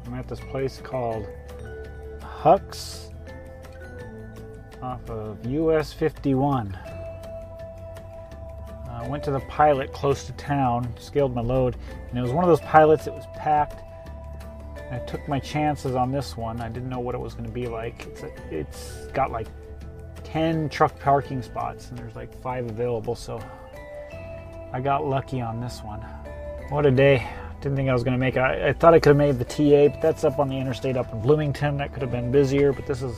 [0.06, 1.28] I'm at this place called
[2.21, 3.10] Huck's
[4.82, 6.73] off of US 51.
[6.73, 6.82] Uh,
[8.89, 11.75] I went to the pilot close to town, scaled my load,
[12.10, 13.82] and it was one of those pilots that was packed.
[14.91, 16.62] I took my chances on this one.
[16.62, 18.06] I didn't know what it was going to be like.
[18.06, 19.47] It's, a, it's got like
[20.23, 23.41] 10 truck parking spots, and there's like five available, so
[24.76, 26.02] I got lucky on this one.
[26.68, 27.26] What a day.
[27.62, 28.40] Didn't think I was going to make it.
[28.40, 30.98] I, I thought I could have made the TA, but that's up on the interstate
[30.98, 31.78] up in Bloomington.
[31.78, 33.16] That could have been busier, but this is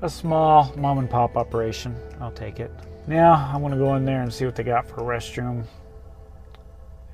[0.00, 1.94] a small mom and pop operation.
[2.18, 2.72] I'll take it.
[3.06, 5.66] Now I'm going to go in there and see what they got for restroom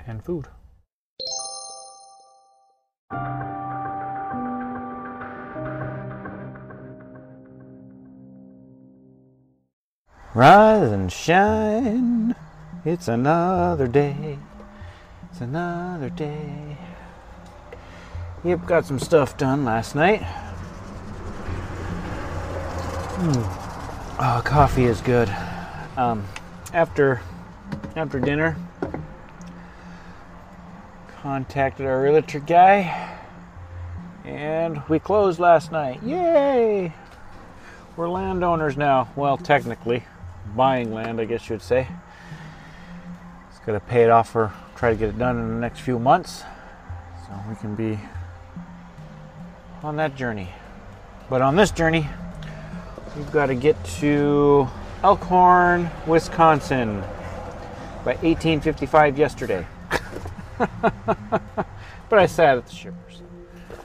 [0.07, 0.47] and food.
[10.37, 12.37] Rise and shine.
[12.85, 14.39] It's another day.
[15.31, 16.77] It's another day.
[18.43, 20.23] Yep, got some stuff done last night.
[23.15, 24.19] Hmm.
[24.21, 25.33] Oh, coffee is good.
[25.97, 26.27] Um,
[26.73, 27.21] after
[27.95, 28.57] after dinner,
[31.21, 33.17] contacted our realtor guy,
[34.25, 36.03] and we closed last night.
[36.03, 36.93] Yay!
[37.97, 39.09] We're landowners now.
[39.15, 40.03] Well, technically,
[40.57, 41.87] buying land, I guess you'd say.
[43.65, 45.99] Got to pay it off or try to get it done in the next few
[45.99, 46.43] months,
[47.27, 47.99] so we can be
[49.85, 50.49] on that journey.
[51.31, 52.09] But on this journey,
[53.17, 54.67] we've got to get to
[55.05, 57.03] Elkhorn, Wisconsin
[58.05, 59.65] by 1855 yesterday.
[60.59, 63.23] but I sat at the shippers.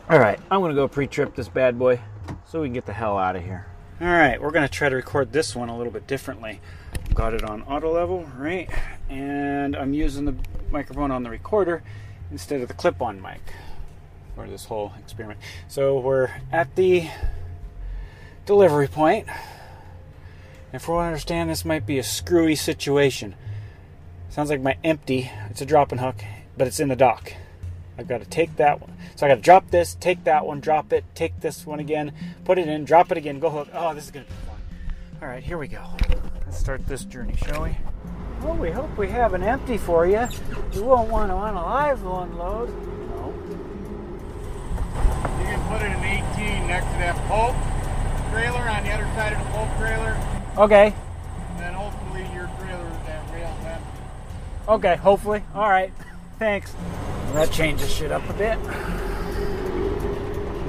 [0.09, 2.01] All right, I'm going to go pre trip this bad boy
[2.47, 3.67] so we can get the hell out of here.
[3.99, 6.62] All right, we're going to try to record this one a little bit differently.
[7.15, 8.69] Got it on auto level, right?
[9.10, 10.36] And I'm using the
[10.69, 11.81] microphone on the recorder
[12.29, 13.41] instead of the clip on mic
[14.36, 15.39] for this whole experiment.
[15.67, 17.10] So we're at the
[18.45, 19.27] delivery point.
[20.71, 23.33] And for what I understand, this might be a screwy situation.
[24.29, 26.23] Sounds like my empty, it's a dropping hook,
[26.55, 27.33] but it's in the dock.
[27.97, 28.93] I've got to take that one.
[29.15, 32.12] So I got to drop this, take that one, drop it, take this one again,
[32.45, 33.69] put it in, drop it again, go hook.
[33.73, 34.55] Oh, this is going to be fun.
[35.21, 35.83] All right, here we go.
[36.45, 37.75] Let's start this journey, shall we?
[38.41, 40.27] Well, we hope we have an empty for you.
[40.73, 42.69] You won't want to on a live unload.
[42.69, 43.33] No.
[45.39, 47.55] You can put it in 18 next to that pulp
[48.31, 50.17] trailer on the other side of the pulp trailer,
[50.57, 50.93] Okay.
[51.51, 53.81] and then hopefully your trailer is that rail then.
[54.67, 55.41] Okay, hopefully.
[55.55, 55.91] All right.
[56.39, 56.75] Thanks.
[57.38, 58.58] That changes shit up a bit.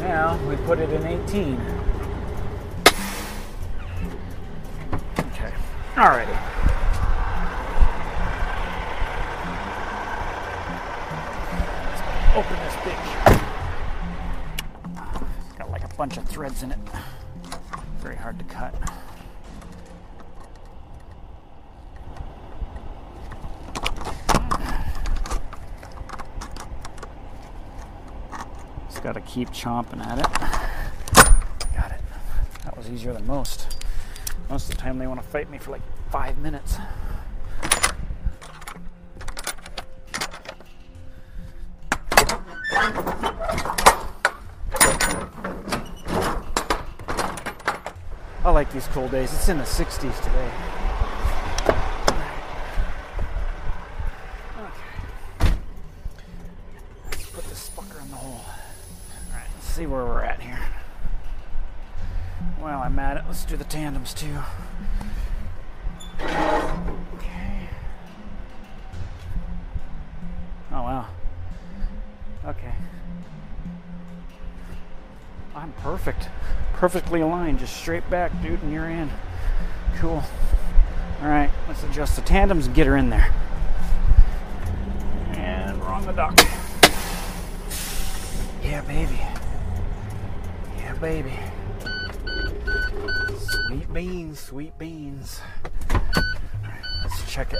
[0.01, 1.55] Now we put it in 18.
[5.19, 5.53] Okay.
[5.95, 6.37] Alrighty.
[12.37, 13.09] Open this bitch.
[15.47, 16.79] It's got like a bunch of threads in it.
[18.01, 18.75] Very hard to cut.
[29.09, 30.27] Just gotta keep chomping at it.
[31.75, 32.01] Got it.
[32.65, 33.79] That was easier than most.
[34.51, 36.77] Most of the time they want to fight me for like five minutes.
[48.45, 49.33] I like these cold days.
[49.33, 50.78] It's in the 60s today.
[64.09, 64.39] The too.
[66.21, 67.69] Okay.
[70.73, 71.07] Oh, wow.
[72.47, 72.73] Okay.
[75.55, 76.29] I'm perfect.
[76.75, 79.11] Perfectly aligned, just straight back, dude, and you're in.
[79.97, 80.23] Cool.
[81.21, 83.35] Alright, let's adjust the tandems and get her in there.
[85.33, 86.39] And we're on the dock.
[88.63, 89.21] Yeah, baby.
[90.79, 91.35] Yeah, baby.
[93.69, 95.43] Sweet beans, sweet beans.
[95.91, 97.59] Alright, let's check it.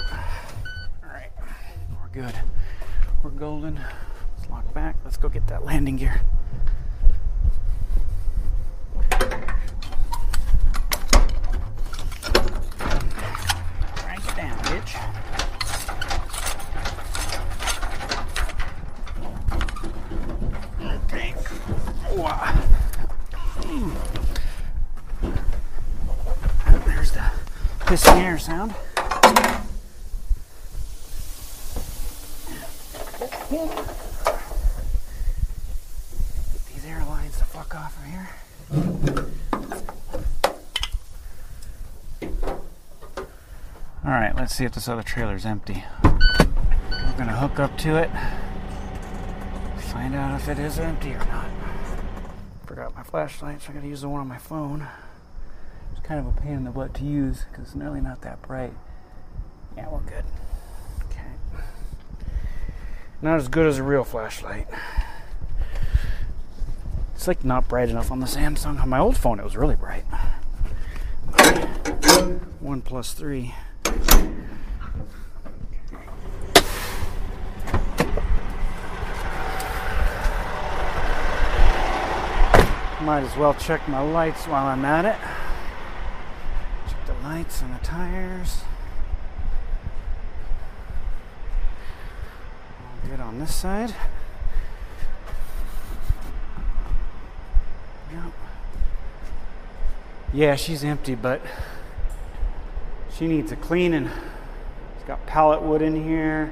[1.03, 1.29] Alright,
[2.01, 2.33] we're good.
[3.21, 3.75] We're golden.
[3.75, 4.95] Let's lock back.
[5.05, 6.19] Let's go get that landing gear.
[13.95, 14.95] Crank it down, bitch.
[21.03, 21.35] Okay.
[22.15, 22.55] Wow.
[23.59, 23.91] Mm.
[26.85, 27.23] There's the
[28.07, 28.73] air sound.
[33.49, 33.65] Get
[36.73, 38.29] these airlines the fuck off of here.
[44.05, 45.83] All right, let's see if this other trailer's empty.
[46.03, 48.09] We're gonna hook up to it,
[49.91, 51.47] find out if it is empty or not.
[52.65, 54.87] Forgot my flashlight, so I gotta use the one on my phone.
[56.09, 58.73] Kind of a pain in the butt to use because it's nearly not that bright.
[59.77, 60.23] Yeah, we're good.
[61.05, 61.21] Okay.
[63.21, 64.67] Not as good as a real flashlight.
[67.13, 68.81] It's like not bright enough on the Samsung.
[68.81, 70.03] On my old phone, it was really bright.
[72.63, 73.53] OnePlus three.
[83.03, 85.15] Might as well check my lights while I'm at it.
[87.39, 88.63] Lights on the tires.
[92.81, 93.95] All good on this side.
[98.11, 98.23] Yep.
[100.33, 101.41] Yeah, she's empty, but
[103.13, 104.09] she needs a cleaning.
[104.97, 106.51] It's got pallet wood in here.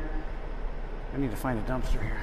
[1.13, 2.21] I need to find a dumpster here.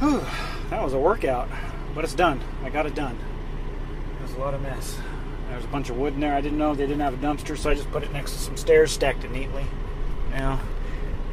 [0.00, 0.22] Whew,
[0.68, 1.48] that was a workout,
[1.94, 2.42] but it's done.
[2.62, 3.18] I got it done.
[4.20, 4.98] It was a lot of mess.
[5.54, 6.34] There's a bunch of wood in there.
[6.34, 8.38] I didn't know they didn't have a dumpster, so I just put it next to
[8.38, 9.64] some stairs, stacked it neatly.
[10.30, 10.58] Now,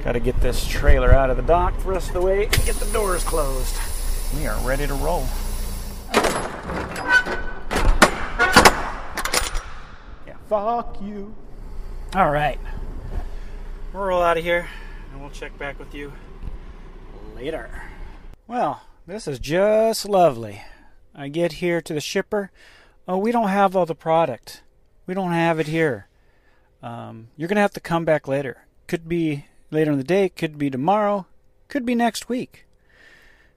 [0.03, 2.75] got to get this trailer out of the dock rest of the way and get
[2.75, 3.75] the doors closed.
[4.37, 5.25] We are ready to roll.
[10.27, 11.33] Yeah, fuck you.
[12.13, 12.59] All right.
[13.91, 14.67] We'll roll out of here
[15.11, 16.13] and we'll check back with you
[17.35, 17.85] later.
[18.45, 20.61] Well, this is just lovely.
[21.15, 22.51] I get here to the shipper.
[23.11, 24.63] Oh, we don't have all the product.
[25.05, 26.07] We don't have it here.
[26.81, 28.67] Um, you're going to have to come back later.
[28.87, 31.25] Could be later in the day, could be tomorrow,
[31.67, 32.65] could be next week.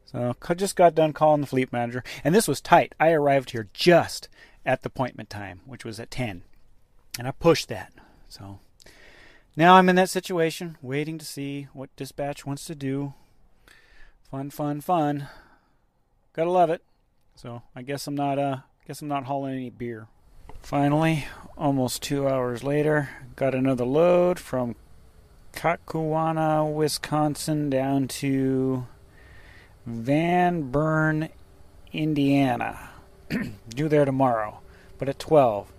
[0.06, 2.96] So I just got done calling the fleet manager, and this was tight.
[2.98, 4.28] I arrived here just
[4.66, 6.42] at the appointment time, which was at 10,
[7.16, 7.92] and I pushed that.
[8.28, 8.58] So
[9.54, 13.14] now I'm in that situation, waiting to see what dispatch wants to do.
[14.28, 15.28] Fun, fun, fun.
[16.32, 16.82] Gotta love it.
[17.36, 20.08] So I guess I'm not uh guess I'm not hauling any beer.
[20.60, 21.26] Finally,
[21.56, 24.76] almost two hours later, got another load from
[25.54, 28.86] Kaukauna, Wisconsin, down to
[29.86, 31.30] Van Buren,
[31.92, 32.90] Indiana.
[33.68, 34.60] Due there tomorrow,
[34.98, 35.72] but at 12.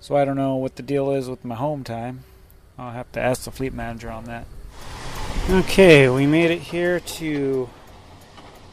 [0.00, 2.24] So I don't know what the deal is with my home time.
[2.78, 4.46] I'll have to ask the fleet manager on that.
[5.50, 7.68] Okay, we made it here to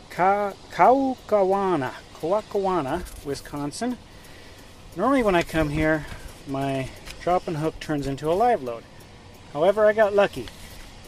[0.10, 1.92] Ka- Kaukauna,
[2.22, 3.98] Kaukauna, Wisconsin.
[4.96, 6.06] Normally, when I come here,
[6.48, 6.90] my
[7.22, 8.84] drop and hook turns into a live load.
[9.54, 10.48] However, I got lucky.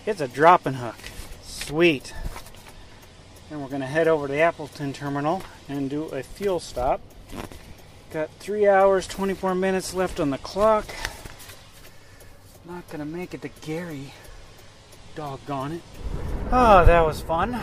[0.06, 0.96] It's a drop and hook.
[1.42, 2.14] Sweet.
[3.50, 7.02] And we're going to head over to the Appleton terminal and do a fuel stop.
[8.12, 10.86] Got 3 hours, 24 minutes left on the clock.
[12.66, 14.14] Not going to make it to Gary.
[15.16, 15.82] Doggone it.
[16.52, 17.60] Oh, that was fun.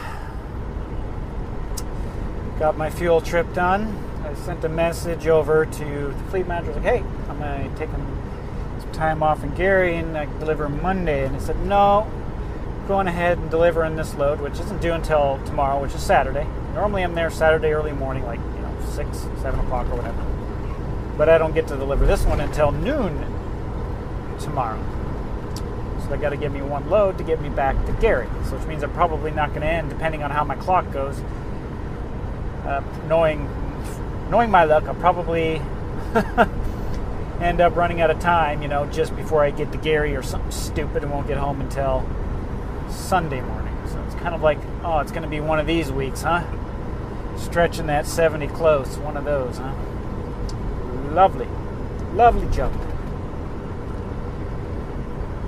[2.59, 4.03] Got my fuel trip done.
[4.25, 7.91] I sent a message over to the fleet manager, like, hey, I'm going to take
[7.91, 11.27] some time off in Gary and I deliver Monday.
[11.27, 12.11] And he said, no,
[12.89, 16.47] going ahead and delivering this load, which isn't due until tomorrow, which is Saturday.
[16.73, 21.17] Normally I'm there Saturday early morning, like, you know, 6, 7 o'clock or whatever.
[21.19, 23.19] But I don't get to deliver this one until noon
[24.41, 24.83] tomorrow.
[26.03, 28.29] So they got to give me one load to get me back to Gary.
[28.45, 31.21] So which means I'm probably not going to end, depending on how my clock goes.
[32.67, 33.49] Uh, knowing,
[34.29, 35.63] knowing my luck, I'll probably
[37.41, 38.61] end up running out of time.
[38.61, 41.61] You know, just before I get to Gary or something stupid, and won't get home
[41.61, 42.05] until
[42.91, 43.73] Sunday morning.
[43.89, 46.43] So it's kind of like, oh, it's going to be one of these weeks, huh?
[47.37, 49.73] Stretching that 70 close, one of those, huh?
[51.13, 51.47] Lovely,
[52.15, 52.75] lovely jump.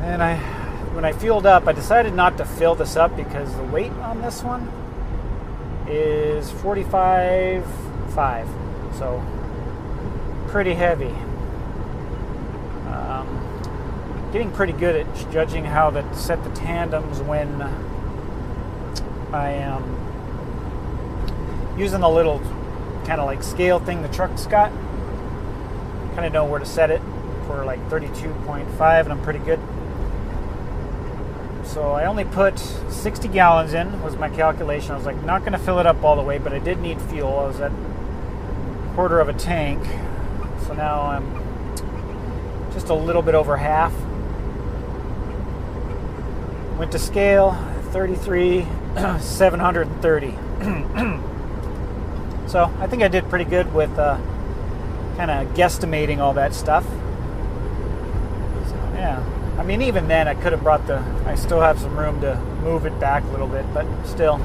[0.02, 0.36] And I,
[0.94, 4.22] when I fueled up, I decided not to fill this up because the weight on
[4.22, 4.70] this one
[5.90, 9.22] is 45.5, so
[10.48, 11.14] pretty heavy.
[12.88, 17.62] Um, getting pretty good at judging how to set the tandems when
[19.32, 19.96] I am
[21.78, 22.40] using the little
[23.04, 24.70] kind of like scale thing the truck's got.
[26.14, 27.00] Kind of know where to set it
[27.46, 29.60] for like 32.5, and I'm pretty good.
[31.68, 34.92] So I only put 60 gallons in was my calculation.
[34.92, 36.80] I was like not going to fill it up all the way, but I did
[36.80, 37.38] need fuel.
[37.38, 39.84] I was at a quarter of a tank,
[40.66, 43.92] so now I'm just a little bit over half.
[46.78, 47.52] Went to scale
[47.92, 48.66] 33
[49.20, 50.28] 730.
[52.48, 54.16] so I think I did pretty good with uh,
[55.18, 56.86] kind of guesstimating all that stuff.
[58.68, 59.37] So, yeah.
[59.58, 60.98] I mean, even then, I could have brought the.
[61.26, 64.38] I still have some room to move it back a little bit, but still,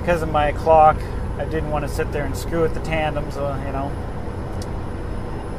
[0.00, 0.96] because of my clock,
[1.38, 3.36] I didn't want to sit there and screw with the tandems.
[3.36, 3.92] Uh, you know,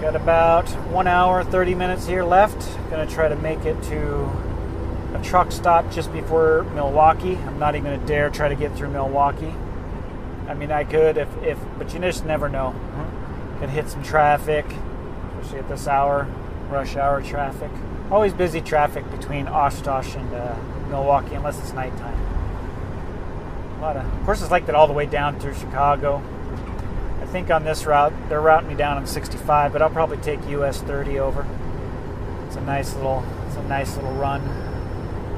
[0.01, 2.59] got about one hour, thirty minutes here left.
[2.89, 4.29] Gonna try to make it to
[5.13, 7.37] a truck stop just before Milwaukee.
[7.37, 9.53] I'm not even going to dare try to get through Milwaukee.
[10.47, 12.75] I mean, I could if, if but you just never know.
[13.59, 14.65] Could hit some traffic,
[15.39, 16.27] especially at this hour,
[16.69, 17.71] rush hour traffic.
[18.09, 20.55] Always busy traffic between Oshkosh and uh,
[20.89, 22.17] Milwaukee, unless it's nighttime.
[23.77, 26.23] A lot of, of course, it's like that all the way down through Chicago.
[27.21, 30.39] I think on this route they're routing me down on 65, but I'll probably take
[30.47, 31.45] US 30 over.
[32.45, 34.41] It's a nice little, it's a nice little run.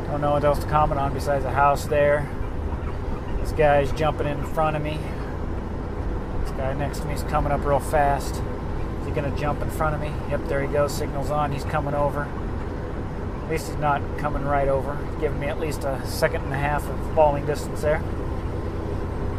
[0.05, 2.30] Don't know what else to comment on besides a house there.
[3.39, 4.99] This guy's jumping in front of me.
[6.41, 8.36] This guy next to me is coming up real fast.
[8.36, 10.13] Is he gonna jump in front of me?
[10.30, 10.93] Yep, there he goes.
[10.93, 11.51] Signals on.
[11.51, 12.28] He's coming over.
[13.50, 14.95] At least he's not coming right over.
[15.20, 17.97] Giving me at least a second and a half of falling distance there.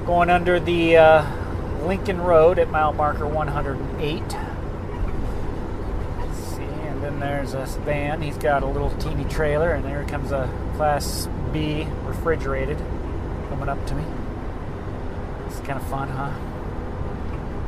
[0.04, 4.20] Going under the uh, Lincoln Road at mile marker 108.
[6.18, 8.20] Let's see, and then there's a van.
[8.20, 12.78] He's got a little teeny trailer, and there comes a Class B refrigerated
[13.48, 14.02] coming up to me.
[15.46, 16.32] It's kind of fun, huh?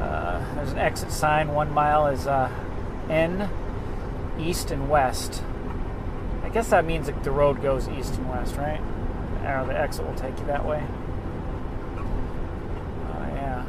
[0.02, 1.54] Uh, there's an exit sign.
[1.54, 2.50] One mile is uh,
[3.08, 3.48] N,
[4.40, 5.40] east and west.
[6.52, 8.80] Guess that means the road goes east and west, right?
[9.44, 10.84] Or the exit will take you that way.
[13.08, 13.64] Oh, yeah.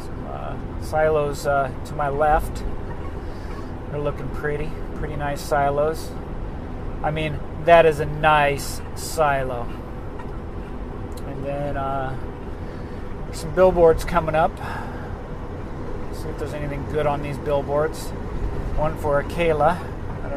[0.00, 2.64] Some uh, silos uh, to my left.
[3.90, 4.70] They're looking pretty.
[4.94, 6.10] Pretty nice silos.
[7.02, 9.68] I mean, that is a nice silo.
[11.26, 12.16] And then uh,
[13.32, 14.56] some billboards coming up.
[16.14, 18.08] See if there's anything good on these billboards.
[18.78, 19.78] One for a Kayla.
[19.78, 19.95] I don't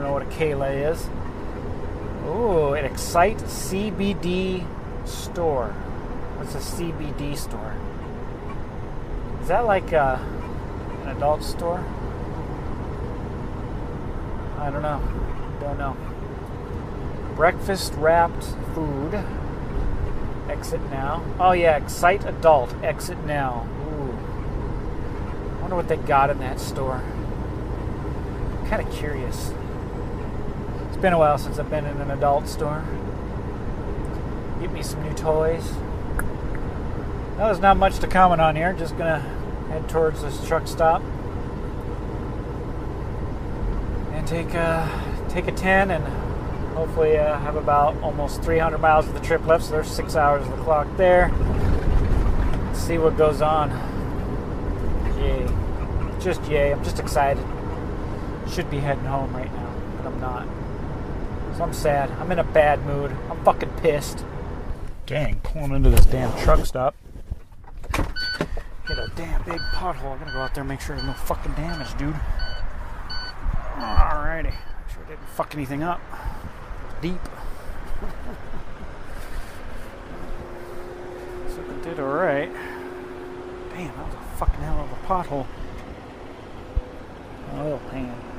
[0.10, 1.08] know what a Kayla is.
[2.26, 4.66] Ooh, an Excite CBD
[5.08, 5.68] store.
[6.38, 7.76] What's a CBD store?
[9.42, 10.18] Is that like uh,
[11.04, 11.80] an adult store?
[14.58, 15.02] I don't know.
[15.60, 15.96] Don't know.
[17.36, 18.44] Breakfast wrapped
[18.74, 19.14] food.
[20.50, 21.24] Exit now.
[21.40, 22.74] Oh yeah, Excite Adult.
[22.84, 23.68] Exit now.
[23.86, 25.62] Ooh.
[25.62, 27.02] Wonder what they got in that store.
[28.68, 29.54] Kind of curious.
[31.00, 32.84] It's been a while since I've been in an adult store.
[34.60, 35.64] Get me some new toys.
[37.38, 38.74] No, there's not much to comment on here.
[38.74, 39.20] Just gonna
[39.70, 41.02] head towards this truck stop
[44.12, 46.04] and take a take a 10 and
[46.76, 49.64] hopefully uh, have about almost 300 miles of the trip left.
[49.64, 51.32] So there's six hours of the clock there.
[52.66, 53.70] Let's see what goes on.
[55.18, 55.48] Yay!
[56.20, 56.74] Just yay!
[56.74, 57.42] I'm just excited.
[58.52, 60.59] Should be heading home right now, but I'm not.
[61.60, 62.10] So I'm sad.
[62.12, 63.12] I'm in a bad mood.
[63.30, 64.24] I'm fucking pissed.
[65.06, 66.96] Dang, pulling into this damn truck stop.
[68.88, 70.14] Hit a damn big pothole.
[70.14, 72.16] I'm gonna go out there and make sure there's no fucking damage, dude.
[73.76, 74.44] Alrighty.
[74.44, 74.54] Make
[74.94, 76.00] sure I didn't fuck anything up.
[77.02, 77.20] Deep.
[81.50, 82.54] so it did alright.
[83.74, 85.46] Damn, that was a fucking hell of a pothole.
[87.56, 88.39] Oh, on.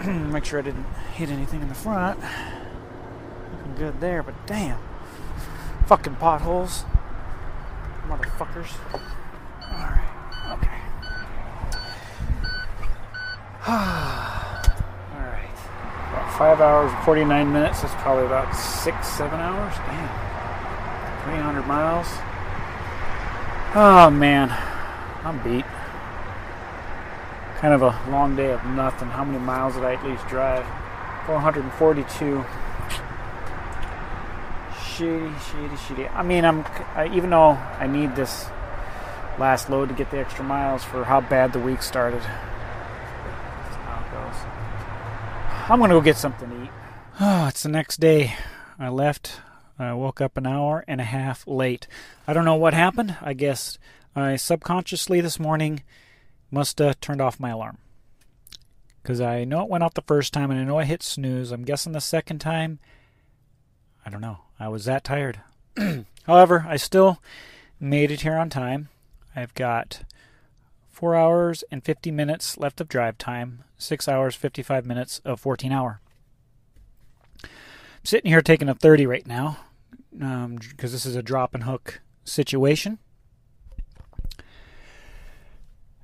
[0.06, 2.18] make sure I didn't hit anything in the front.
[3.52, 4.78] Looking good there, but damn.
[5.86, 6.84] Fucking potholes.
[8.06, 8.72] Motherfuckers.
[9.62, 10.08] Alright,
[10.52, 10.80] okay.
[15.16, 15.50] Alright.
[16.08, 17.82] About five hours and 49 minutes.
[17.82, 19.74] That's probably about six, seven hours.
[19.86, 20.30] Damn.
[21.24, 22.06] 300 miles.
[23.74, 24.50] Oh, man.
[25.24, 25.66] I'm beat.
[27.60, 29.08] Kind of a long day of nothing.
[29.08, 30.64] How many miles did I at least drive?
[31.26, 32.44] 442.
[34.72, 36.14] Shitty, shitty, shitty.
[36.14, 38.46] I mean, I'm I, even though I need this
[39.38, 42.22] last load to get the extra miles for how bad the week started.
[45.70, 46.70] I'm gonna go get something to eat.
[47.20, 48.34] Oh, it's the next day.
[48.78, 49.40] I left.
[49.78, 51.86] I woke up an hour and a half late.
[52.26, 53.16] I don't know what happened.
[53.22, 53.78] I guess
[54.16, 55.82] I subconsciously this morning
[56.50, 57.78] must have turned off my alarm.
[59.02, 61.52] Because I know it went off the first time and I know I hit snooze.
[61.52, 62.78] I'm guessing the second time,
[64.04, 64.40] I don't know.
[64.58, 65.40] I was that tired.
[66.24, 67.22] However, I still
[67.78, 68.88] made it here on time.
[69.34, 70.02] I've got
[70.90, 75.72] four hours and 50 minutes left of drive time, six hours, 55 minutes of 14
[75.72, 76.00] hour.
[77.42, 79.58] I'm sitting here taking a 30 right now
[80.12, 82.98] because um, this is a drop and hook situation.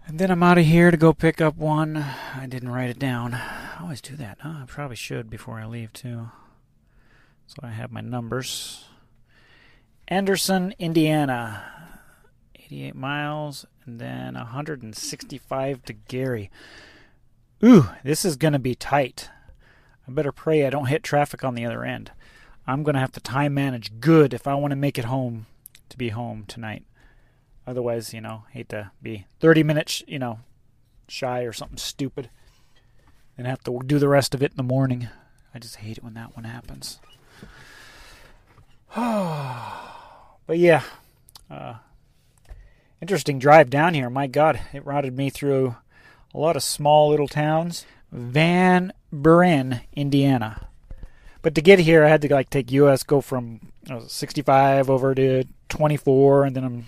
[0.09, 1.97] And then I'm out of here to go pick up one.
[1.97, 3.35] I didn't write it down.
[3.35, 4.39] I always do that.
[4.41, 4.61] Huh?
[4.63, 6.31] I probably should before I leave, too.
[7.49, 8.85] So I have my numbers.
[10.07, 11.65] Anderson, Indiana.
[12.55, 13.67] 88 miles.
[13.85, 16.53] And then 165 to Gary.
[17.65, 19.29] Ooh, this is going to be tight.
[20.07, 22.13] I better pray I don't hit traffic on the other end.
[22.65, 25.47] I'm going to have to time manage good if I want to make it home
[25.89, 26.85] to be home tonight.
[27.67, 30.39] Otherwise, you know, hate to be 30 minutes, you know,
[31.09, 32.31] shy or something stupid
[33.37, 35.09] and have to do the rest of it in the morning.
[35.55, 37.01] I just hate it when that one happens.
[38.95, 40.83] but yeah,
[41.51, 41.75] uh,
[43.01, 44.09] interesting drive down here.
[44.09, 45.77] My God, it routed me through
[46.35, 47.85] a lot of small little towns.
[48.13, 50.69] Van Buren, Indiana.
[51.43, 54.89] But to get here, I had to like take US, go from you know, 65
[54.89, 56.83] over to 24, and then a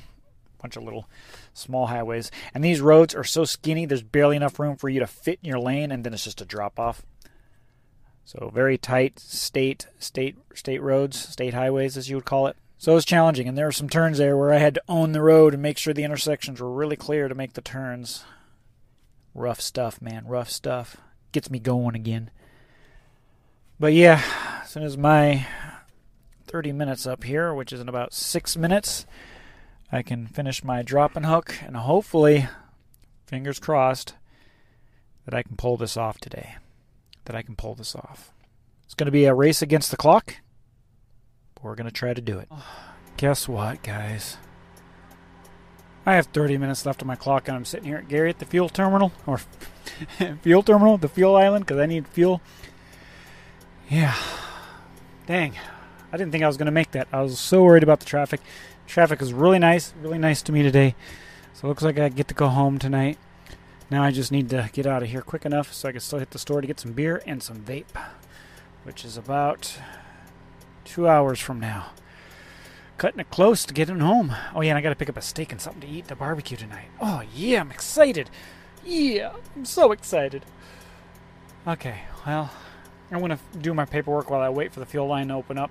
[0.69, 1.09] bunch of little
[1.55, 2.31] small highways.
[2.53, 5.49] And these roads are so skinny, there's barely enough room for you to fit in
[5.49, 7.03] your lane, and then it's just a drop off.
[8.25, 12.57] So very tight state state state roads, state highways as you would call it.
[12.77, 15.13] So it was challenging, and there were some turns there where I had to own
[15.13, 18.25] the road and make sure the intersections were really clear to make the turns.
[19.35, 20.99] Rough stuff, man, rough stuff.
[21.33, 22.31] Gets me going again.
[23.81, 24.23] But yeah,
[24.63, 25.47] as soon as my
[26.47, 29.07] 30 minutes up here, which is in about six minutes,
[29.91, 32.47] I can finish my drop and hook, and hopefully,
[33.27, 34.15] fingers crossed,
[35.25, 36.57] that I can pull this off today.
[37.25, 38.33] That I can pull this off.
[38.85, 40.37] It's going to be a race against the clock,
[41.55, 42.49] but we're going to try to do it.
[43.17, 44.37] Guess what, guys?
[46.07, 48.39] I have 30 minutes left on my clock, and I'm sitting here at Gary at
[48.39, 49.41] the fuel terminal, or
[50.43, 52.41] fuel terminal, the fuel island, because I need fuel.
[53.91, 54.15] Yeah.
[55.27, 55.55] Dang.
[56.11, 57.09] I didn't think I was going to make that.
[57.13, 58.41] I was so worried about the traffic.
[58.89, 60.95] Traffic is really nice, really nice to me today.
[61.53, 63.19] So it looks like I get to go home tonight.
[63.91, 66.19] Now I just need to get out of here quick enough so I can still
[66.19, 67.97] hit the store to get some beer and some vape,
[68.85, 69.79] which is about
[70.85, 71.91] two hours from now.
[72.97, 74.35] Cutting it close to getting home.
[74.55, 76.09] Oh, yeah, and I got to pick up a steak and something to eat at
[76.09, 76.89] the barbecue tonight.
[77.01, 78.31] Oh, yeah, I'm excited.
[78.85, 80.47] Yeah, I'm so excited.
[81.67, 82.51] Okay, well,
[83.13, 85.59] I'm going to do my paperwork while I wait for the fuel line to open
[85.59, 85.71] up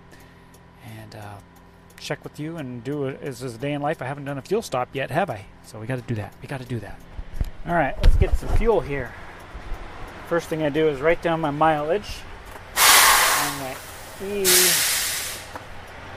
[0.85, 1.37] and uh,
[1.99, 4.01] check with you and do it as a day in life.
[4.01, 5.45] I haven't done a fuel stop yet, have I?
[5.63, 6.33] So we got to do that.
[6.41, 6.99] We got to do that.
[7.67, 9.11] All right, let's get some fuel here.
[10.27, 12.17] First thing I do is write down my mileage
[12.75, 13.75] on my
[14.23, 14.43] E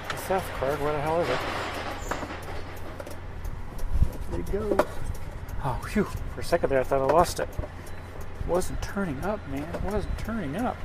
[0.08, 0.80] SF card.
[0.80, 1.38] Where the hell is it?
[4.30, 4.86] There you go.
[5.64, 6.04] Oh, phew.
[6.34, 7.48] For a second there, I thought I lost it.
[8.40, 9.66] It wasn't turning up, man.
[9.84, 10.76] Wasn't turning up.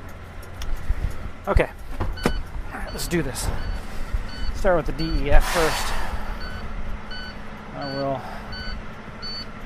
[1.48, 1.70] Okay.
[2.00, 2.32] All
[2.74, 3.48] right, let's do this.
[4.66, 5.92] Start with the DEF first.
[7.76, 8.20] I will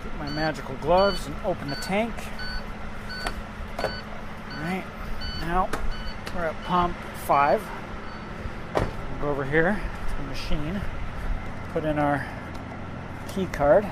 [0.04, 2.12] get my magical gloves and open the tank.
[3.78, 4.84] Alright,
[5.40, 5.70] now
[6.34, 6.94] we're at pump
[7.24, 7.62] 5.
[8.74, 8.84] We'll
[9.22, 9.80] go over here
[10.10, 10.82] to the machine,
[11.72, 12.26] put in our
[13.30, 13.86] key card.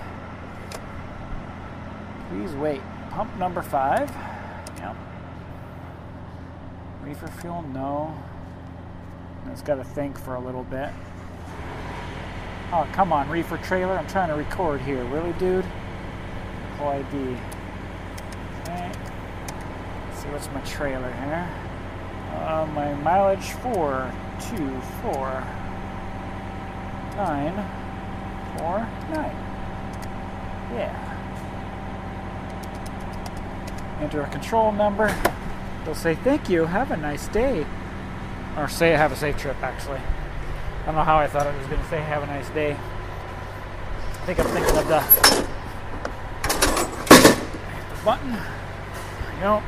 [2.28, 2.82] Please wait.
[3.08, 4.10] Pump number 5.
[4.76, 4.96] Yep.
[7.02, 7.62] Reefer fuel?
[7.62, 8.14] No.
[9.52, 10.90] It's got to think for a little bit.
[12.70, 13.96] Oh, come on, reefer trailer.
[13.96, 15.02] I'm trying to record here.
[15.04, 15.64] Really, dude?
[16.76, 17.16] Whole ID.
[18.62, 18.92] Okay.
[20.08, 21.48] Let's see, what's my trailer here?
[22.34, 24.12] Uh, my mileage 4,
[24.50, 25.44] 2, 4,
[27.16, 27.54] 9,
[28.58, 29.48] 4, 9.
[30.74, 31.08] Yeah.
[34.00, 35.14] Enter a control number.
[35.84, 37.66] They'll say, thank you, have a nice day.
[38.58, 40.00] Or say, have a safe trip, actually.
[40.00, 42.72] I don't know how I thought it was going to say, have a nice day.
[42.72, 45.00] I think I'm thinking of the,
[47.94, 48.32] the button.
[48.32, 49.62] We go.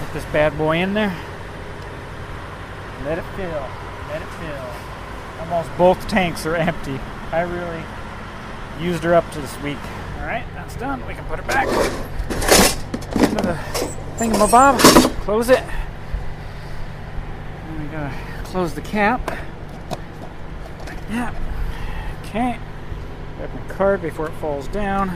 [0.00, 1.16] Put this bad boy in there.
[3.04, 3.66] Let it fill.
[4.08, 4.66] Let it fill.
[5.40, 6.98] Almost both tanks are empty.
[7.30, 7.84] I really
[8.80, 9.78] used her up to this week.
[10.18, 11.06] Alright, that's done.
[11.06, 13.56] We can put it back into the
[14.18, 14.80] thingamabob.
[15.20, 15.62] Close it.
[17.92, 18.14] Gotta
[18.44, 19.20] close the cap.
[21.10, 21.34] That.
[22.22, 22.58] Okay.
[23.36, 25.10] Grab my card before it falls down.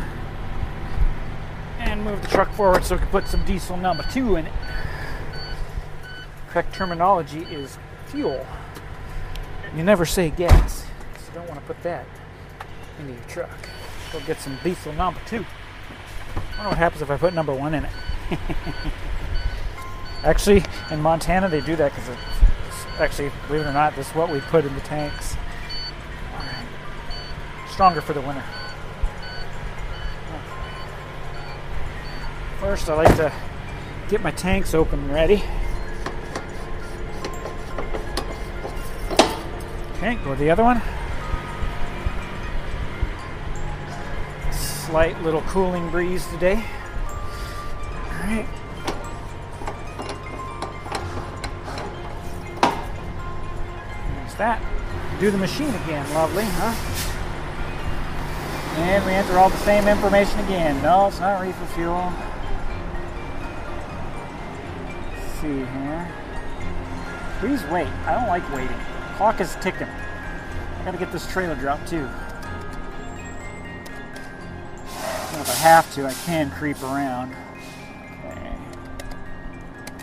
[1.79, 4.53] And move the truck forward so we can put some diesel number two in it.
[6.51, 8.47] Correct terminology is fuel.
[9.75, 10.85] You never say gas.
[11.27, 12.05] So don't want to put that
[13.01, 13.69] into your truck.
[14.13, 15.47] Go get some diesel number two.
[16.37, 17.93] I wonder what happens if I put number one in it.
[20.25, 22.15] actually, in Montana, they do that because
[22.99, 25.37] actually, believe it or not, this is what we put in the tanks.
[27.69, 28.43] Stronger for the winter.
[32.61, 33.33] First, I like to
[34.09, 35.43] get my tanks open and ready.
[39.97, 40.81] Okay, go to the other one.
[44.53, 46.65] Slight little cooling breeze today.
[48.21, 48.47] Alright.
[54.37, 54.61] That.
[55.21, 56.09] Do the machine again.
[56.15, 56.75] Lovely, huh?
[58.77, 60.83] And we enter all the same information again.
[60.83, 62.13] No, it's not reefer fuel.
[65.15, 66.13] Let's see here.
[67.41, 67.89] Please wait.
[68.07, 68.77] I don't like waiting.
[69.17, 69.89] Clock is ticking.
[69.89, 72.07] I gotta get this trailer dropped too.
[75.33, 77.35] And if I have to, I can creep around.
[78.27, 78.53] Okay.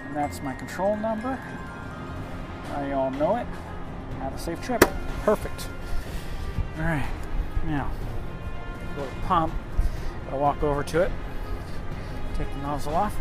[0.06, 1.40] And that's my control number.
[2.88, 3.46] You all know it.
[4.24, 4.86] Have a safe trip.
[5.24, 5.68] Perfect.
[6.78, 7.06] Alright.
[7.66, 7.92] Now,
[8.96, 9.54] go to pump.
[10.26, 11.12] Gotta walk over to it.
[12.38, 13.14] Take the nozzle off.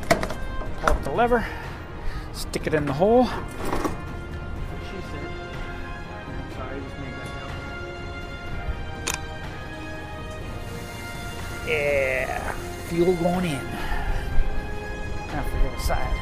[0.80, 1.44] Pull up the lever.
[2.32, 3.24] Stick it in the hole.
[11.66, 12.52] Yeah.
[12.86, 13.64] Fuel going in.
[15.32, 16.20] Now for the other side.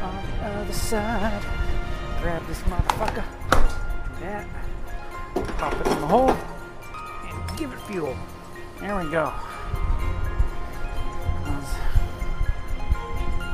[0.00, 1.63] On the other side.
[2.24, 3.22] Grab this motherfucker.
[4.20, 4.46] That.
[5.58, 6.30] Pop it in the hole.
[6.30, 8.16] And give it fuel.
[8.80, 9.30] There we go.
[11.44, 11.58] I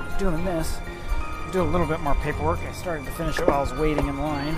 [0.06, 0.78] was doing this.
[1.50, 2.60] Do a little bit more paperwork.
[2.60, 4.54] I started to finish it while I was waiting in line.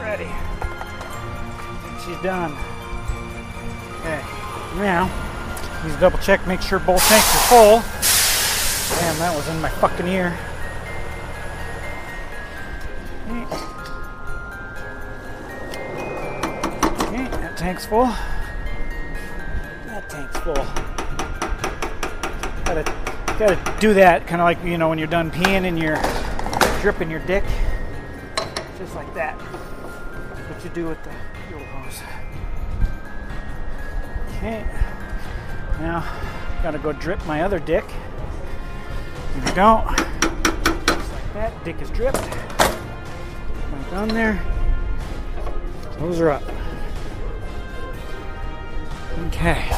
[0.00, 0.30] Ready.
[2.02, 2.56] She's done.
[6.00, 7.82] Double check, make sure both tanks are full.
[9.00, 10.36] Damn, that was in my fucking ear.
[17.02, 18.06] Okay, that tank's full.
[19.86, 20.54] That tank's full.
[22.64, 22.84] Gotta,
[23.38, 25.98] gotta do that, kind of like you know when you're done peeing and you're
[26.80, 27.44] dripping your dick,
[28.78, 29.38] just like that.
[29.38, 31.10] That's what you do with the
[31.48, 32.02] fuel hose.
[34.36, 34.83] Okay.
[35.84, 36.02] Now,
[36.62, 37.84] gotta go drip my other dick.
[39.36, 39.86] If you don't,
[40.86, 42.16] just like that, dick is dripped.
[42.16, 44.42] Right down there.
[45.98, 46.42] Those are up.
[49.26, 49.68] Okay.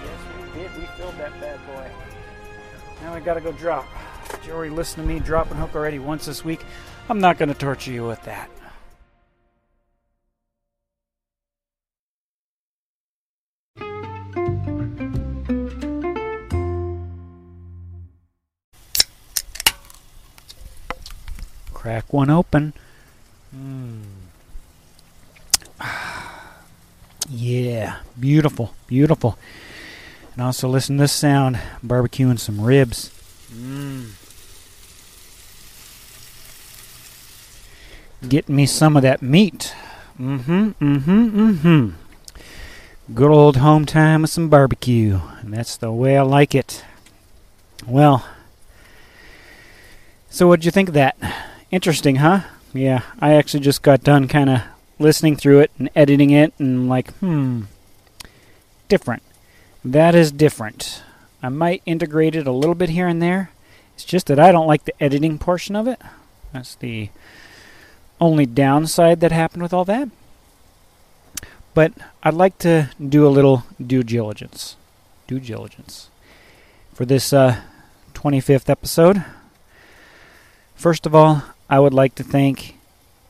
[0.00, 0.70] Yes, we did.
[0.78, 1.86] We filled that bad boy.
[3.02, 3.86] Now we gotta go drop.
[4.50, 6.60] Already listen to me dropping hook already once this week?
[7.08, 8.48] I'm not gonna torture you with that.
[21.72, 22.72] Crack one open.
[23.54, 24.02] Mm.
[27.30, 29.38] Yeah, beautiful, beautiful.
[30.34, 33.10] And also listen to this sound barbecuing some ribs.
[33.50, 33.73] Mm.
[38.28, 39.74] Getting me some of that meat.
[40.18, 41.90] Mm hmm, mm hmm, mm hmm.
[43.14, 45.20] Good old home time with some barbecue.
[45.40, 46.84] And that's the way I like it.
[47.86, 48.26] Well,
[50.30, 51.16] so what'd you think of that?
[51.70, 52.40] Interesting, huh?
[52.72, 54.62] Yeah, I actually just got done kind of
[54.98, 57.62] listening through it and editing it and like, hmm,
[58.88, 59.22] different.
[59.84, 61.02] That is different.
[61.42, 63.50] I might integrate it a little bit here and there.
[63.94, 66.00] It's just that I don't like the editing portion of it.
[66.52, 67.10] That's the
[68.24, 70.08] only downside that happened with all that.
[71.74, 74.76] But I'd like to do a little due diligence.
[75.26, 76.08] Due diligence.
[76.94, 77.60] For this uh,
[78.14, 79.24] 25th episode.
[80.74, 82.76] First of all, I would like to thank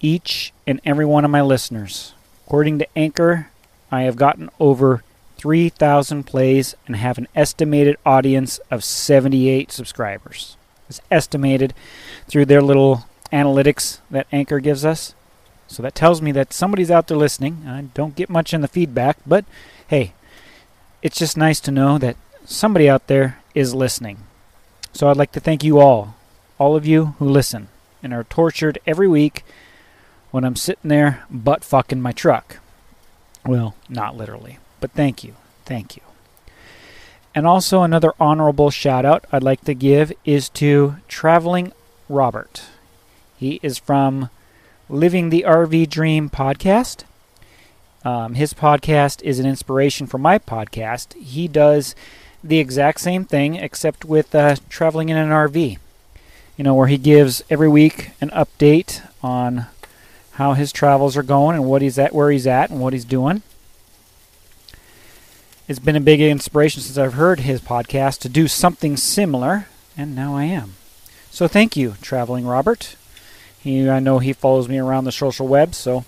[0.00, 2.14] each and every one of my listeners.
[2.46, 3.48] According to Anchor,
[3.90, 5.02] I have gotten over
[5.38, 10.56] 3,000 plays and have an estimated audience of 78 subscribers.
[10.88, 11.74] It's estimated
[12.28, 15.14] through their little analytics that Anchor gives us.
[15.66, 17.64] So that tells me that somebody's out there listening.
[17.66, 19.44] I don't get much in the feedback, but
[19.88, 20.12] hey,
[21.02, 24.18] it's just nice to know that somebody out there is listening.
[24.92, 26.14] So I'd like to thank you all,
[26.58, 27.68] all of you who listen
[28.02, 29.44] and are tortured every week
[30.30, 32.58] when I'm sitting there butt fucking my truck.
[33.44, 35.34] Well, not literally, but thank you.
[35.64, 36.02] Thank you.
[37.34, 41.72] And also, another honorable shout out I'd like to give is to Traveling
[42.08, 42.62] Robert.
[43.36, 44.30] He is from
[44.88, 47.04] Living the RV Dream podcast.
[48.04, 51.14] Um, his podcast is an inspiration for my podcast.
[51.14, 51.94] He does
[52.42, 55.78] the exact same thing, except with uh, traveling in an RV.
[56.56, 59.66] You know, where he gives every week an update on
[60.32, 63.04] how his travels are going and what he's at, where he's at, and what he's
[63.04, 63.42] doing.
[65.66, 69.66] It's been a big inspiration since I've heard his podcast to do something similar,
[69.96, 70.74] and now I am.
[71.30, 72.96] So thank you, traveling Robert.
[73.64, 76.04] He, I know he follows me around the social web, so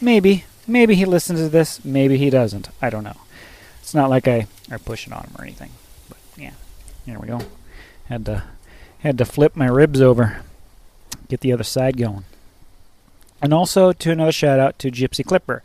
[0.00, 2.70] maybe, maybe he listens to this, maybe he doesn't.
[2.80, 3.18] I don't know.
[3.82, 5.72] It's not like I, I push it on him or anything.
[6.08, 6.52] But yeah,
[7.04, 7.40] there we go.
[8.08, 8.44] Had to,
[9.00, 10.42] had to flip my ribs over,
[11.28, 12.24] get the other side going.
[13.42, 15.62] And also to another shout out to Gypsy Clipper.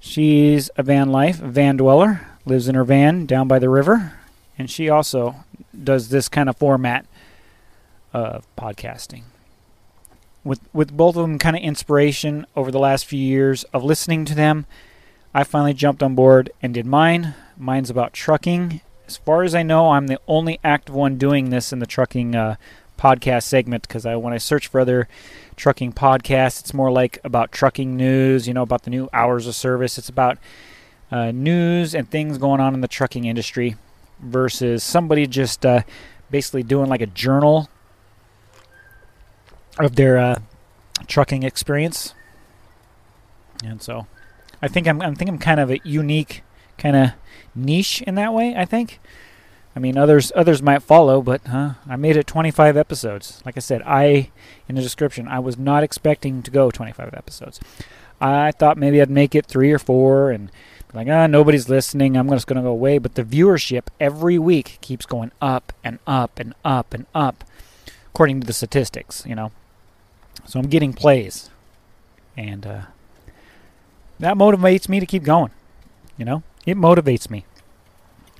[0.00, 4.14] She's a van life, van dweller, lives in her van down by the river,
[4.58, 5.44] and she also
[5.80, 7.06] does this kind of format
[8.12, 9.22] of podcasting.
[10.44, 14.24] With with both of them kind of inspiration over the last few years of listening
[14.26, 14.66] to them,
[15.32, 17.34] I finally jumped on board and did mine.
[17.56, 18.80] Mine's about trucking.
[19.06, 22.34] As far as I know, I'm the only active one doing this in the trucking
[22.34, 22.56] uh,
[22.98, 25.08] podcast segment because I when I search for other
[25.56, 28.46] trucking podcasts, it's more like about trucking news.
[28.46, 29.98] You know about the new hours of service.
[29.98, 30.38] It's about
[31.10, 33.76] uh, news and things going on in the trucking industry
[34.20, 35.82] versus somebody just uh,
[36.30, 37.68] basically doing like a journal
[39.78, 40.38] of their uh,
[41.06, 42.14] trucking experience.
[43.64, 44.06] And so,
[44.60, 46.42] I think I'm I think I'm kind of a unique
[46.78, 47.10] kind of
[47.54, 48.54] niche in that way.
[48.56, 49.00] I think.
[49.76, 53.42] I mean, others others might follow, but huh, I made it 25 episodes.
[53.44, 54.30] Like I said, I
[54.68, 57.58] in the description, I was not expecting to go 25 episodes.
[58.20, 60.50] I thought maybe I'd make it three or four, and
[60.94, 62.16] like, ah, nobody's listening.
[62.16, 62.98] I'm just going to go away.
[62.98, 67.44] But the viewership every week keeps going up and up and up and up,
[68.06, 69.24] according to the statistics.
[69.26, 69.52] You know,
[70.44, 71.50] so I'm getting plays,
[72.36, 72.82] and uh,
[74.18, 75.50] that motivates me to keep going.
[76.16, 77.44] You know, it motivates me.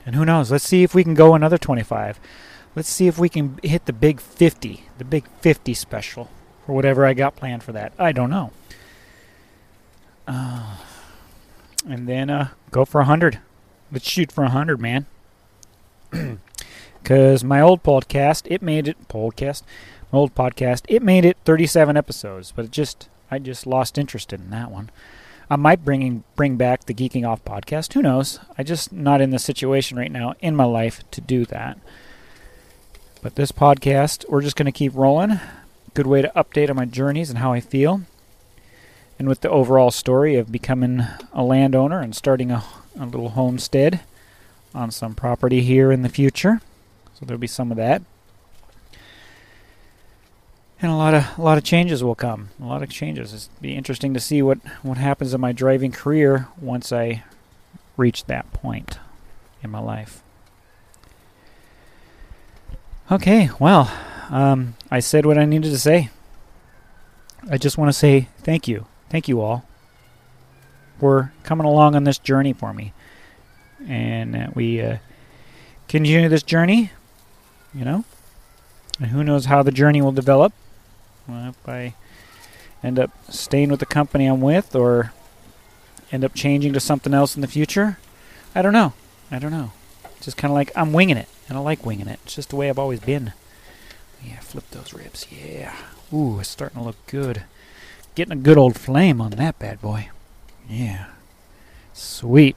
[0.06, 0.50] And who knows?
[0.50, 2.20] Let's see if we can go another 25.
[2.76, 6.28] Let's see if we can hit the big 50, the big 50 special,
[6.68, 7.92] or whatever I got planned for that.
[7.98, 8.52] I don't know.
[10.26, 10.76] Uh,
[11.86, 13.38] and then uh, go for 100.
[13.92, 15.06] Let's shoot for 100, man.
[17.04, 19.62] Because my old podcast, it made it, podcast,
[20.14, 24.50] old podcast, it made it 37 episodes, but it just, I just lost interest in
[24.50, 24.90] that one.
[25.50, 27.92] I might bring bring back the Geeking Off podcast.
[27.92, 28.40] Who knows?
[28.56, 31.78] I just not in the situation right now in my life to do that.
[33.22, 35.40] But this podcast, we're just going to keep rolling.
[35.92, 38.02] Good way to update on my journeys and how I feel.
[39.18, 41.02] And with the overall story of becoming
[41.32, 42.64] a landowner and starting a,
[42.98, 44.00] a little homestead
[44.74, 46.60] on some property here in the future.
[47.14, 48.02] So there'll be some of that
[50.84, 52.50] and a lot of a lot of changes will come.
[52.60, 53.32] A lot of changes.
[53.32, 57.24] It'll be interesting to see what what happens in my driving career once I
[57.96, 58.98] reach that point
[59.62, 60.22] in my life.
[63.10, 63.90] Okay, well,
[64.28, 66.10] um, I said what I needed to say.
[67.50, 69.66] I just want to say thank you, thank you all
[71.00, 72.92] We're coming along on this journey for me,
[73.86, 74.98] and uh, we uh,
[75.88, 76.90] continue this journey.
[77.72, 78.04] You know,
[79.00, 80.52] and who knows how the journey will develop
[81.28, 81.94] well, if I
[82.82, 85.12] end up staying with the company I'm with or
[86.12, 87.98] end up changing to something else in the future,
[88.54, 88.92] I don't know.
[89.30, 89.72] I don't know.
[90.16, 92.20] It's just kind of like I'm winging it, and I like winging it.
[92.24, 93.32] It's just the way I've always been.
[94.22, 95.26] Yeah, flip those ribs.
[95.30, 95.74] Yeah.
[96.12, 97.44] Ooh, it's starting to look good.
[98.14, 100.10] Getting a good old flame on that bad boy.
[100.68, 101.06] Yeah.
[101.92, 102.56] Sweet.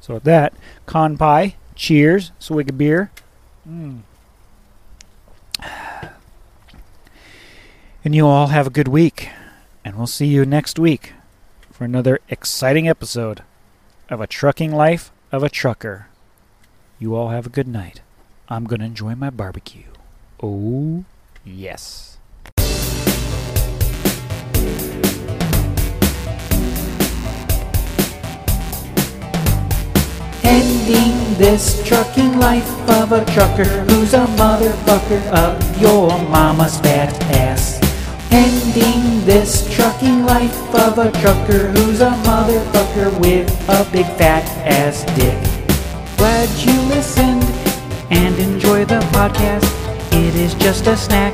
[0.00, 0.52] So with that,
[0.86, 3.10] kanpai, cheers, swig of beer.
[3.68, 4.00] Mm.
[8.04, 9.30] And you all have a good week.
[9.82, 11.14] And we'll see you next week
[11.72, 13.42] for another exciting episode
[14.10, 16.08] of A Trucking Life of a Trucker.
[16.98, 18.02] You all have a good night.
[18.46, 19.86] I'm going to enjoy my barbecue.
[20.42, 21.06] Oh,
[21.46, 22.18] yes.
[30.42, 37.83] Ending this trucking life of a trucker who's a motherfucker of your mama's fat ass.
[38.34, 45.04] Ending this trucking life of a trucker who's a motherfucker with a big fat ass
[45.14, 45.38] dick.
[46.16, 47.44] Glad you listened
[48.10, 49.70] and enjoy the podcast.
[50.12, 51.32] It is just a snack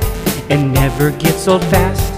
[0.51, 2.13] and never gets old fast.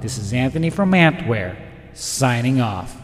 [0.00, 1.56] This is Anthony from Antware,
[1.94, 2.95] signing off.